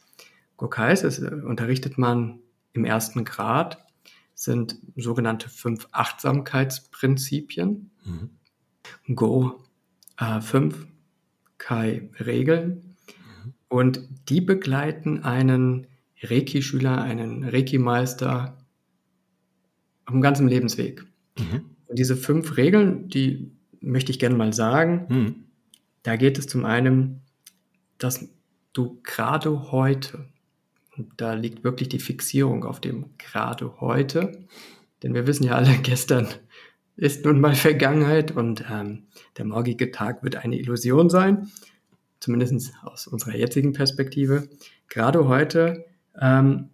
[0.58, 2.40] Gokais ist, äh, unterrichtet man
[2.74, 3.84] im ersten Grad,
[4.36, 7.90] sind sogenannte fünf Achtsamkeitsprinzipien.
[8.06, 9.16] Mhm.
[9.16, 9.64] Go
[10.20, 10.88] äh, 5,
[11.58, 12.96] Kai Regeln.
[13.08, 13.54] Mhm.
[13.70, 15.88] Und die begleiten einen
[16.22, 18.58] Reiki-Schüler, einen Reiki-Meister
[20.06, 21.06] auf dem ganzen Lebensweg.
[21.38, 21.66] Mhm.
[21.88, 23.52] Und diese fünf Regeln, die
[23.82, 25.06] möchte ich gerne mal sagen.
[25.10, 25.36] Mhm.
[26.04, 27.22] Da geht es zum einen,
[27.98, 28.30] dass
[28.74, 30.26] du gerade heute,
[30.98, 34.46] und da liegt wirklich die Fixierung auf dem gerade heute,
[35.04, 36.28] denn wir wissen ja alle, gestern
[36.96, 39.08] ist nun mal Vergangenheit und ähm,
[39.38, 41.50] der morgige Tag wird eine Illusion sein,
[42.20, 44.50] zumindest aus unserer jetzigen Perspektive.
[44.88, 45.86] Gerade heute
[46.20, 46.70] ähm,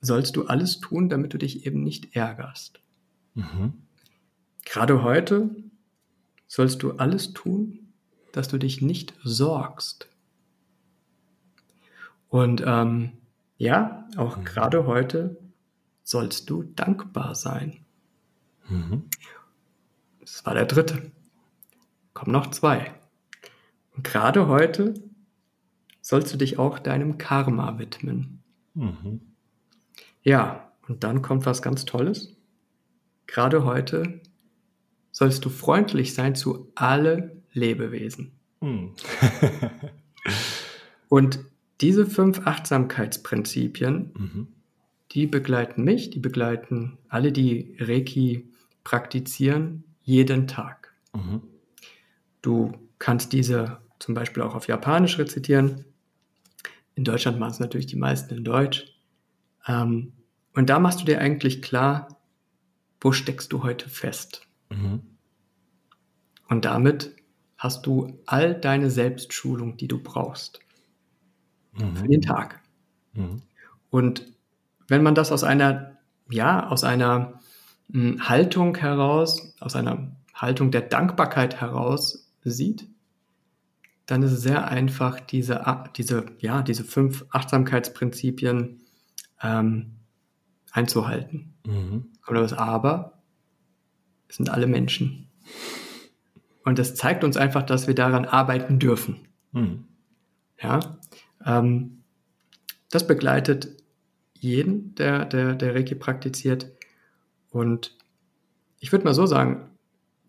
[0.00, 2.80] sollst du alles tun, damit du dich eben nicht ärgerst.
[3.34, 3.74] Mhm.
[4.64, 5.50] Gerade heute
[6.48, 7.92] sollst du alles tun,
[8.32, 10.08] dass du dich nicht sorgst.
[12.28, 13.12] Und ähm,
[13.56, 14.44] ja, auch mhm.
[14.44, 15.36] gerade heute
[16.02, 17.84] sollst du dankbar sein.
[18.68, 19.04] Mhm.
[20.20, 21.10] Das war der dritte.
[22.14, 22.94] Kommen noch zwei.
[23.94, 24.94] Und gerade heute
[26.00, 28.42] sollst du dich auch deinem Karma widmen.
[28.74, 29.20] Mhm.
[30.22, 32.34] Ja, und dann kommt was ganz Tolles.
[33.26, 34.20] Gerade heute
[35.18, 38.38] sollst du freundlich sein zu alle Lebewesen.
[38.60, 38.94] Mhm.
[41.08, 41.40] und
[41.80, 44.46] diese fünf Achtsamkeitsprinzipien, mhm.
[45.10, 48.48] die begleiten mich, die begleiten alle, die Reiki
[48.84, 50.94] praktizieren, jeden Tag.
[51.12, 51.42] Mhm.
[52.40, 55.84] Du kannst diese zum Beispiel auch auf Japanisch rezitieren.
[56.94, 58.86] In Deutschland machen es natürlich die meisten in Deutsch.
[59.66, 60.12] Ähm,
[60.54, 62.20] und da machst du dir eigentlich klar,
[63.00, 64.47] wo steckst du heute fest?
[64.70, 65.02] Mhm.
[66.48, 67.14] Und damit
[67.56, 70.60] hast du all deine Selbstschulung, die du brauchst.
[71.72, 71.96] Mhm.
[71.96, 72.60] Für den Tag.
[73.12, 73.42] Mhm.
[73.90, 74.32] Und
[74.86, 75.98] wenn man das aus einer,
[76.30, 77.40] ja, aus einer
[77.88, 82.88] mh, hm, Haltung heraus, aus einer Haltung der Dankbarkeit heraus sieht,
[84.06, 85.64] dann ist es sehr einfach, diese,
[85.96, 88.80] diese, ja, diese fünf Achtsamkeitsprinzipien
[89.42, 89.96] ähm,
[90.72, 91.54] einzuhalten.
[91.66, 92.06] Mhm.
[92.22, 93.17] Aber das Aber
[94.28, 95.28] sind alle Menschen.
[96.64, 99.28] Und das zeigt uns einfach, dass wir daran arbeiten dürfen.
[99.52, 99.84] Mhm.
[100.60, 100.98] Ja,
[101.44, 102.02] ähm,
[102.90, 103.68] das begleitet
[104.34, 106.70] jeden, der, der, der Reiki praktiziert.
[107.50, 107.96] Und
[108.78, 109.70] ich würde mal so sagen,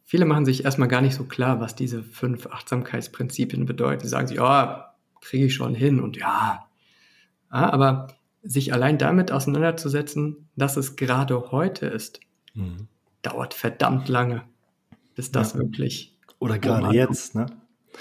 [0.06, 4.04] viele machen sich erstmal gar nicht so klar, was diese fünf Achtsamkeitsprinzipien bedeuten.
[4.04, 6.66] Sie sagen sich, ja, oh, kriege ich schon hin und ja.
[7.52, 7.74] ja.
[7.74, 8.08] Aber
[8.42, 12.22] sich allein damit auseinanderzusetzen, dass es gerade heute ist,
[12.54, 12.88] mhm.
[13.22, 14.44] Dauert verdammt lange,
[15.16, 15.60] bis das ja.
[15.60, 16.18] wirklich.
[16.40, 17.48] Oder gerade jetzt, ne?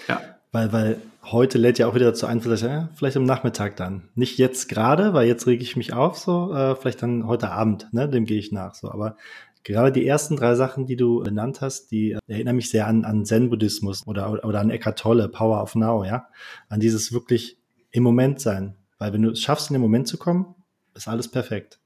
[0.06, 0.20] Ja.
[0.52, 4.08] Weil, weil heute lädt ja auch wieder dazu ein, vielleicht, ja, vielleicht am Nachmittag dann.
[4.14, 7.92] Nicht jetzt gerade, weil jetzt rege ich mich auf, so, äh, vielleicht dann heute Abend,
[7.92, 8.90] ne, dem gehe ich nach, so.
[8.90, 9.16] Aber
[9.64, 13.04] gerade die ersten drei Sachen, die du benannt hast, die äh, erinnern mich sehr an,
[13.04, 16.28] an Zen-Buddhismus oder, oder an Eckhart Tolle, Power of Now, ja.
[16.68, 17.58] An dieses wirklich
[17.90, 18.76] im Moment sein.
[18.98, 20.54] Weil wenn du es schaffst, in den Moment zu kommen,
[20.94, 21.78] ist alles perfekt.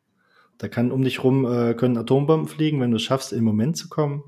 [0.63, 3.77] Da kann um dich rum, äh, können Atombomben fliegen, wenn du es schaffst, im Moment
[3.77, 4.23] zu kommen,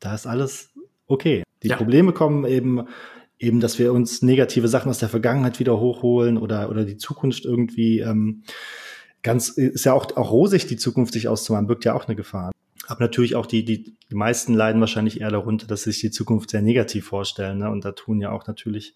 [0.00, 0.70] da ist alles
[1.06, 1.44] okay.
[1.62, 1.76] Die ja.
[1.76, 2.88] Probleme kommen eben
[3.38, 7.44] eben, dass wir uns negative Sachen aus der Vergangenheit wieder hochholen oder, oder die Zukunft
[7.44, 8.42] irgendwie ähm,
[9.22, 12.50] ganz, ist ja auch, auch rosig, die Zukunft sich auszumalen, birgt ja auch eine Gefahr.
[12.90, 16.10] Aber natürlich auch die, die, die meisten leiden wahrscheinlich eher darunter, dass sie sich die
[16.10, 17.58] Zukunft sehr negativ vorstellen.
[17.58, 17.70] Ne?
[17.70, 18.94] Und da tun ja auch natürlich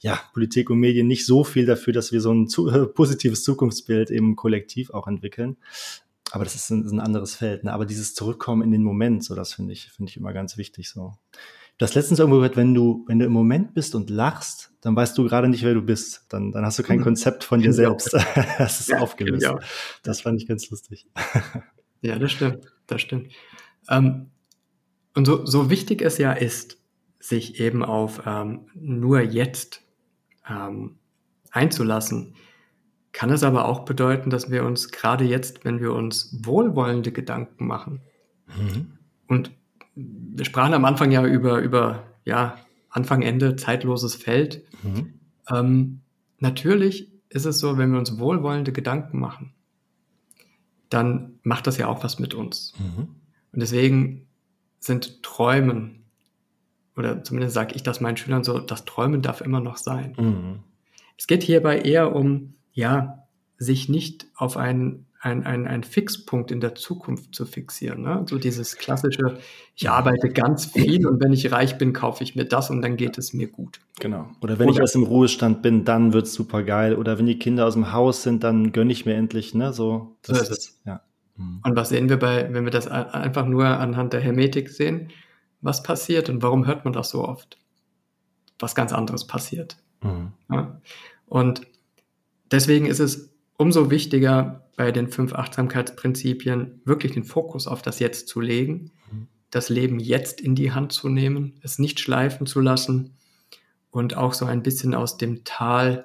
[0.00, 3.44] ja, Politik und Medien nicht so viel dafür, dass wir so ein zu, äh, positives
[3.44, 5.58] Zukunftsbild eben kollektiv auch entwickeln.
[6.36, 7.64] Aber das ist ein, ein anderes Feld.
[7.64, 7.72] Ne?
[7.72, 10.90] Aber dieses Zurückkommen in den Moment, so das finde ich, finde ich immer ganz wichtig
[10.90, 11.14] so.
[11.78, 14.94] Du hast letztens irgendwo gehört, wenn du, wenn du im Moment bist und lachst, dann
[14.94, 16.26] weißt du gerade nicht, wer du bist.
[16.28, 17.04] Dann, dann hast du kein mhm.
[17.04, 18.12] Konzept von dir selbst.
[18.58, 19.50] das ist ja, aufgelöst.
[20.02, 21.06] Das fand ich ganz lustig.
[22.02, 22.66] ja, das stimmt.
[22.86, 23.32] Das stimmt.
[23.88, 24.26] Ähm,
[25.14, 26.76] und so, so wichtig es ja ist,
[27.18, 29.80] sich eben auf ähm, nur jetzt
[30.46, 30.98] ähm,
[31.50, 32.34] einzulassen,
[33.16, 37.66] kann es aber auch bedeuten, dass wir uns gerade jetzt, wenn wir uns wohlwollende Gedanken
[37.66, 38.02] machen
[38.58, 38.98] mhm.
[39.26, 39.50] und
[39.94, 42.58] wir sprachen am Anfang ja über, über ja,
[42.90, 44.64] Anfang, Ende, zeitloses Feld.
[44.82, 45.14] Mhm.
[45.50, 46.00] Ähm,
[46.40, 49.54] natürlich ist es so, wenn wir uns wohlwollende Gedanken machen,
[50.90, 52.74] dann macht das ja auch was mit uns.
[52.78, 53.08] Mhm.
[53.52, 54.26] Und deswegen
[54.78, 56.04] sind Träumen,
[56.98, 60.14] oder zumindest sage ich das meinen Schülern so, das Träumen darf immer noch sein.
[60.18, 60.58] Mhm.
[61.16, 63.26] Es geht hierbei eher um, ja,
[63.58, 68.02] sich nicht auf einen ein, ein, ein Fixpunkt in der Zukunft zu fixieren.
[68.02, 68.24] Ne?
[68.28, 69.38] So dieses klassische,
[69.74, 72.96] ich arbeite ganz viel und wenn ich reich bin, kaufe ich mir das und dann
[72.96, 73.80] geht es mir gut.
[73.98, 74.30] Genau.
[74.40, 76.94] Oder wenn Oder, ich erst im Ruhestand bin, dann wird es super geil.
[76.94, 79.72] Oder wenn die Kinder aus dem Haus sind, dann gönne ich mir endlich, ne?
[79.72, 81.00] So, das so ist, ist ja.
[81.34, 81.60] Mhm.
[81.64, 85.08] Und was sehen wir bei, wenn wir das einfach nur anhand der Hermetik sehen?
[85.60, 87.58] Was passiert und warum hört man das so oft?
[88.60, 89.76] Was ganz anderes passiert.
[90.02, 90.32] Mhm.
[90.50, 90.80] Ja?
[91.26, 91.62] Und
[92.50, 98.28] deswegen ist es umso wichtiger, bei den fünf Achtsamkeitsprinzipien wirklich den Fokus auf das Jetzt
[98.28, 99.26] zu legen, mhm.
[99.50, 103.16] das Leben jetzt in die Hand zu nehmen, es nicht schleifen zu lassen
[103.90, 106.04] und auch so ein bisschen aus dem Tal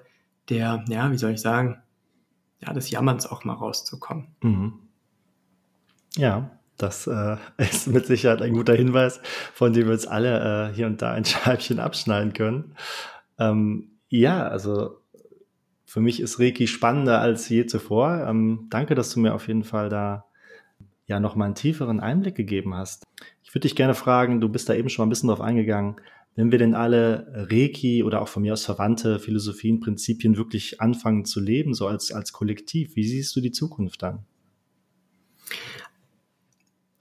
[0.49, 1.81] der, ja, wie soll ich sagen,
[2.59, 4.27] ja, des Jammerns auch mal rauszukommen.
[4.41, 4.73] Mhm.
[6.15, 9.19] Ja, das äh, ist mit Sicherheit ein guter Hinweis,
[9.53, 12.75] von dem wir uns alle äh, hier und da ein Scheibchen abschneiden können.
[13.37, 15.00] Ähm, ja, also
[15.91, 18.25] für mich ist Reiki spannender als je zuvor.
[18.25, 20.23] Ähm, danke, dass du mir auf jeden Fall da
[21.05, 23.03] ja nochmal einen tieferen Einblick gegeben hast.
[23.43, 25.97] Ich würde dich gerne fragen, du bist da eben schon mal ein bisschen drauf eingegangen,
[26.33, 31.25] wenn wir denn alle Reiki oder auch von mir aus verwandte Philosophien, Prinzipien wirklich anfangen
[31.25, 34.19] zu leben, so als, als Kollektiv, wie siehst du die Zukunft dann?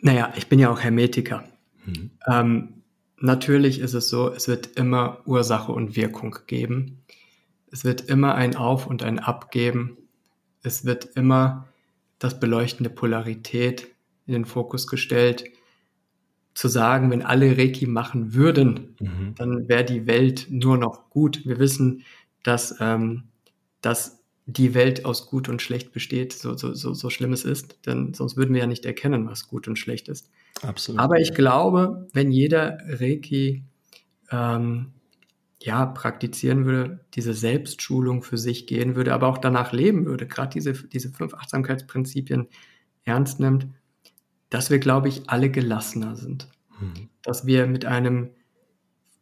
[0.01, 1.45] Naja, ich bin ja auch Hermetiker.
[1.86, 2.11] Mhm.
[2.26, 2.82] Ähm,
[3.18, 7.00] natürlich ist es so, es wird immer Ursache und Wirkung geben.
[7.71, 9.97] Es wird immer ein Auf und ein Ab geben.
[10.62, 11.68] Es wird immer
[12.18, 13.89] das beleuchtende Polarität
[14.27, 15.45] in den Fokus gestellt.
[16.55, 19.35] Zu sagen, wenn alle Reiki machen würden, mhm.
[19.37, 21.47] dann wäre die Welt nur noch gut.
[21.47, 22.03] Wir wissen,
[22.43, 23.25] dass, ähm,
[23.81, 27.87] dass die Welt aus gut und schlecht besteht, so, so, so, so schlimm es ist,
[27.87, 30.29] denn sonst würden wir ja nicht erkennen, was gut und schlecht ist.
[30.62, 31.01] Absolut.
[31.01, 33.62] Aber ich glaube, wenn jeder Reiki
[34.31, 34.93] ähm,
[35.63, 40.51] ja, praktizieren würde, diese Selbstschulung für sich gehen würde, aber auch danach leben würde, gerade
[40.55, 42.49] diese, diese fünf Achtsamkeitsprinzipien
[43.05, 43.67] ernst nimmt,
[44.49, 46.49] dass wir, glaube ich, alle gelassener sind.
[46.81, 47.09] Mhm.
[47.23, 48.31] Dass wir mit einem,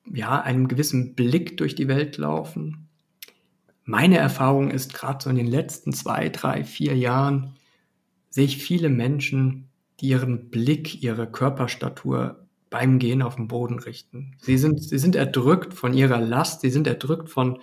[0.04, 2.88] ja, einem gewissen Blick durch die Welt laufen.
[3.84, 7.56] Meine Erfahrung ist gerade so in den letzten zwei, drei, vier Jahren,
[8.30, 9.68] sehe ich viele Menschen,
[10.00, 14.36] die ihren Blick, ihre Körperstatur beim Gehen auf den Boden richten.
[14.38, 17.58] Sie sind, sie sind erdrückt von ihrer Last, sie sind erdrückt von,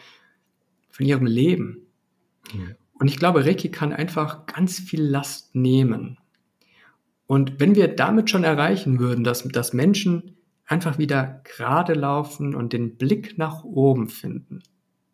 [0.90, 1.88] von ihrem Leben.
[2.54, 2.76] Mhm.
[2.94, 6.18] Und ich glaube, Reiki kann einfach ganz viel Last nehmen.
[7.28, 12.74] Und wenn wir damit schon erreichen würden, dass, dass Menschen einfach wieder gerade laufen und
[12.74, 14.62] den Blick nach oben finden,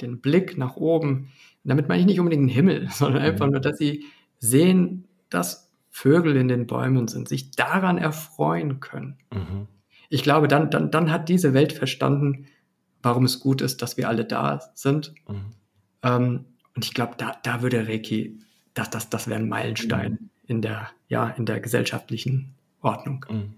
[0.01, 1.29] den Blick nach oben,
[1.63, 3.53] damit meine ich nicht unbedingt den Himmel, sondern einfach mhm.
[3.53, 4.05] nur, dass sie
[4.39, 9.17] sehen, dass Vögel in den Bäumen sind, sich daran erfreuen können.
[9.33, 9.67] Mhm
[10.12, 12.45] ich glaube, dann, dann, dann hat diese Welt verstanden,
[13.01, 15.14] warum es gut ist, dass wir alle da sind.
[15.28, 15.45] Mhm.
[16.03, 16.45] Ähm,
[16.76, 18.39] und ich glaube, da, da würde Reiki,
[18.74, 20.30] das, das, das wäre ein Meilenstein mhm.
[20.47, 23.26] in der, ja, in der gesellschaftlichen Ordnung.
[23.30, 23.53] Mhm.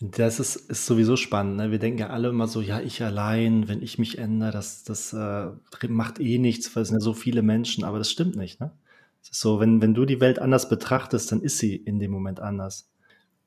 [0.00, 1.56] Das ist, ist sowieso spannend.
[1.56, 1.70] Ne?
[1.70, 5.12] Wir denken ja alle immer so, ja, ich allein, wenn ich mich ändere, das, das
[5.12, 5.48] äh,
[5.88, 8.60] macht eh nichts, weil es sind ja so viele Menschen, aber das stimmt nicht.
[8.60, 8.72] Ne?
[9.20, 12.88] So, wenn, wenn du die Welt anders betrachtest, dann ist sie in dem Moment anders.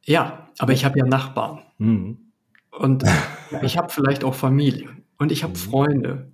[0.06, 1.60] Ja, aber ich habe ja Nachbarn.
[1.78, 2.18] Mhm.
[2.72, 3.04] Und
[3.62, 4.90] ich habe vielleicht auch Familie.
[5.18, 5.58] Und ich habe mhm.
[5.58, 6.32] Freunde.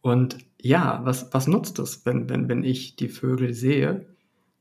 [0.00, 4.06] Und ja, was, was nutzt es, wenn, wenn, wenn ich die Vögel sehe,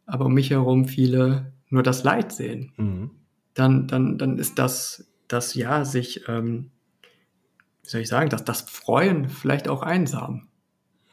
[0.06, 2.74] aber um mich herum viele nur das Leid sehen?
[2.78, 3.12] Mhm.
[3.54, 6.72] Dann, dann, dann ist das, das ja, sich, ähm,
[7.84, 10.48] wie soll ich sagen, dass das Freuen vielleicht auch einsam.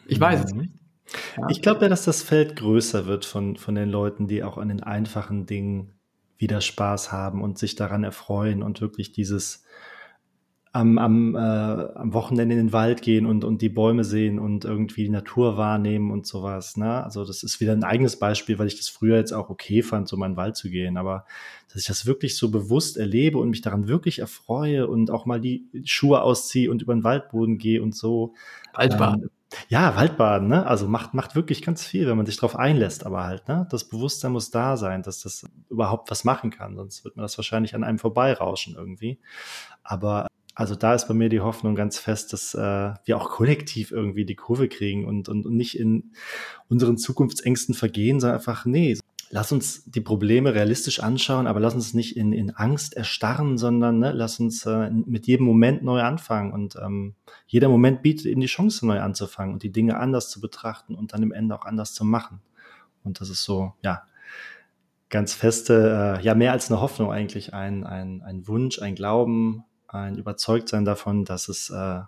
[0.06, 0.60] Ich weiß es mhm.
[0.62, 0.72] nicht.
[1.36, 1.46] Ja.
[1.48, 4.68] Ich glaube ja, dass das Feld größer wird von, von den Leuten, die auch an
[4.68, 5.97] den einfachen Dingen
[6.38, 9.64] wieder Spaß haben und sich daran erfreuen und wirklich dieses
[10.72, 14.64] am, am, äh, am Wochenende in den Wald gehen und, und die Bäume sehen und
[14.64, 16.76] irgendwie die Natur wahrnehmen und sowas.
[16.76, 17.02] Ne?
[17.02, 20.08] Also das ist wieder ein eigenes Beispiel, weil ich das früher jetzt auch okay fand,
[20.08, 20.96] so mal in den Wald zu gehen.
[20.96, 21.24] Aber
[21.68, 25.40] dass ich das wirklich so bewusst erlebe und mich daran wirklich erfreue und auch mal
[25.40, 28.34] die Schuhe ausziehe und über den Waldboden gehe und so.
[28.74, 29.22] Waldbaden.
[29.24, 29.30] Ähm,
[29.68, 30.66] ja, Waldbaden, ne?
[30.66, 33.66] Also macht, macht wirklich ganz viel, wenn man sich darauf einlässt, aber halt, ne?
[33.70, 37.38] Das Bewusstsein muss da sein, dass das überhaupt was machen kann, sonst wird man das
[37.38, 39.18] wahrscheinlich an einem vorbeirauschen irgendwie.
[39.82, 42.58] Aber also da ist bei mir die Hoffnung ganz fest, dass äh,
[43.04, 46.10] wir auch kollektiv irgendwie die Kurve kriegen und, und, und nicht in
[46.68, 48.98] unseren Zukunftsängsten vergehen, sondern einfach, nee,
[49.30, 53.98] lass uns die Probleme realistisch anschauen, aber lass uns nicht in, in Angst erstarren, sondern
[53.98, 56.52] ne, lass uns äh, mit jedem Moment neu anfangen.
[56.52, 57.14] Und ähm,
[57.46, 61.12] jeder Moment bietet eben die Chance, neu anzufangen und die Dinge anders zu betrachten und
[61.12, 62.40] dann im Ende auch anders zu machen.
[63.04, 64.02] Und das ist so, ja,
[65.10, 69.64] ganz feste, äh, ja, mehr als eine Hoffnung eigentlich, ein, ein, ein Wunsch, ein Glauben,
[69.86, 72.00] ein Überzeugtsein davon, dass es, äh,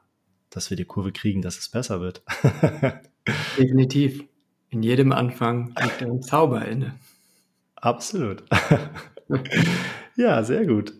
[0.50, 2.22] dass wir die Kurve kriegen, dass es besser wird.
[3.58, 4.24] Definitiv.
[4.68, 6.94] In jedem Anfang liegt ein Zauber inne.
[7.80, 8.44] Absolut.
[10.16, 10.92] ja, sehr gut.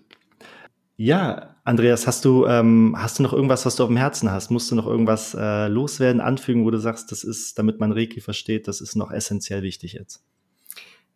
[0.97, 4.51] Ja, Andreas, hast du, ähm, hast du noch irgendwas, was du auf dem Herzen hast?
[4.51, 8.21] Musst du noch irgendwas äh, loswerden, anfügen, wo du sagst, das ist, damit man Reiki
[8.21, 10.25] versteht, das ist noch essentiell wichtig jetzt?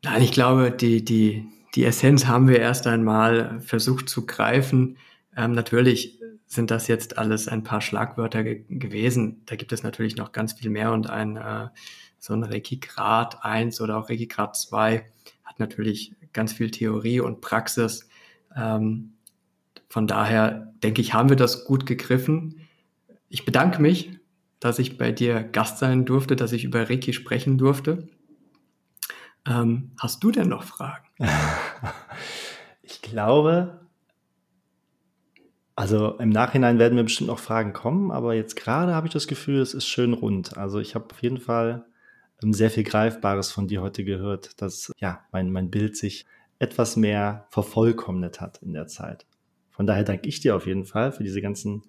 [0.02, 4.98] Nein, ich glaube, die, die, die Essenz haben wir erst einmal versucht zu greifen.
[5.36, 9.42] Ähm, natürlich sind das jetzt alles ein paar Schlagwörter ge gewesen.
[9.46, 11.68] Da gibt es natürlich noch ganz viel mehr und ein äh,
[12.24, 15.04] so ein Reiki Grad 1 oder auch Reiki Grad 2
[15.44, 18.08] hat natürlich ganz viel Theorie und Praxis.
[18.56, 19.12] Ähm,
[19.90, 22.62] von daher denke ich, haben wir das gut gegriffen.
[23.28, 24.18] Ich bedanke mich,
[24.58, 28.08] dass ich bei dir Gast sein durfte, dass ich über Reiki sprechen durfte.
[29.46, 31.06] Ähm, hast du denn noch Fragen?
[32.82, 33.86] ich glaube,
[35.76, 39.26] also im Nachhinein werden mir bestimmt noch Fragen kommen, aber jetzt gerade habe ich das
[39.26, 40.56] Gefühl, es ist schön rund.
[40.56, 41.84] Also ich habe auf jeden Fall
[42.52, 46.26] sehr viel Greifbares von dir heute gehört, dass ja mein, mein Bild sich
[46.58, 49.26] etwas mehr vervollkommnet hat in der Zeit.
[49.70, 51.82] Von daher danke ich dir auf jeden Fall für diese ganzen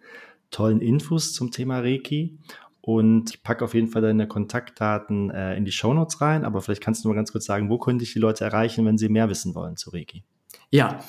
[0.50, 2.40] tollen Infos zum Thema Reiki.
[2.82, 6.84] Und ich packe auf jeden Fall deine Kontaktdaten äh, in die Shownotes rein, aber vielleicht
[6.84, 9.28] kannst du mal ganz kurz sagen, wo können dich die Leute erreichen, wenn sie mehr
[9.28, 10.24] wissen wollen zu Reiki?
[10.70, 11.00] Ja,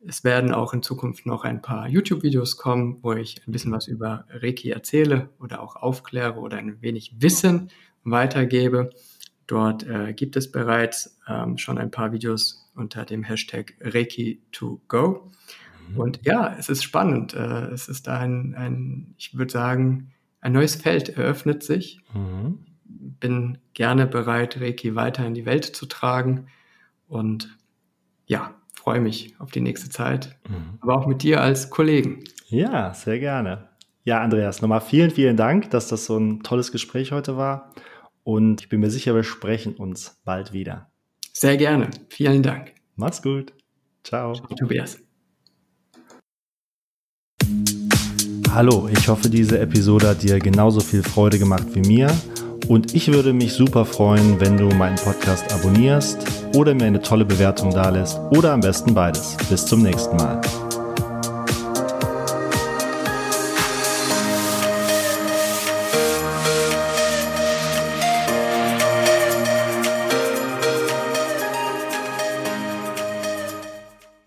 [0.06, 3.88] Es werden auch in Zukunft noch ein paar YouTube-Videos kommen, wo ich ein bisschen was
[3.88, 7.72] über Reiki erzähle oder auch aufkläre oder ein wenig Wissen
[8.04, 8.92] weitergebe.
[9.48, 15.32] Dort äh, gibt es bereits ähm, schon ein paar Videos unter dem Hashtag Reiki2Go.
[15.90, 15.98] Mhm.
[15.98, 17.34] Und ja, es ist spannend.
[17.34, 20.12] Äh, es ist ein, ein, ich würde sagen,
[20.42, 22.02] ein neues Feld eröffnet sich.
[22.14, 22.60] Mhm.
[23.20, 26.48] Bin gerne bereit, Reiki weiter in die Welt zu tragen
[27.08, 27.58] und
[28.26, 30.80] ja, freue mich auf die nächste Zeit, mhm.
[30.82, 32.24] aber auch mit dir als Kollegen.
[32.48, 33.70] Ja, sehr gerne.
[34.04, 37.74] Ja, Andreas, nochmal vielen, vielen Dank, dass das so ein tolles Gespräch heute war.
[38.24, 40.92] Und ich bin mir sicher, wir sprechen uns bald wieder.
[41.32, 41.90] Sehr gerne.
[42.10, 42.74] Vielen Dank.
[42.96, 43.54] Mach's gut.
[44.04, 44.34] Ciao.
[44.34, 45.00] Ciao Tobias.
[48.52, 52.16] Hallo, ich hoffe, diese Episode hat dir genauso viel Freude gemacht wie mir.
[52.68, 56.20] Und ich würde mich super freuen, wenn du meinen Podcast abonnierst
[56.56, 59.36] oder mir eine tolle Bewertung dalässt oder am besten beides.
[59.50, 60.42] Bis zum nächsten Mal.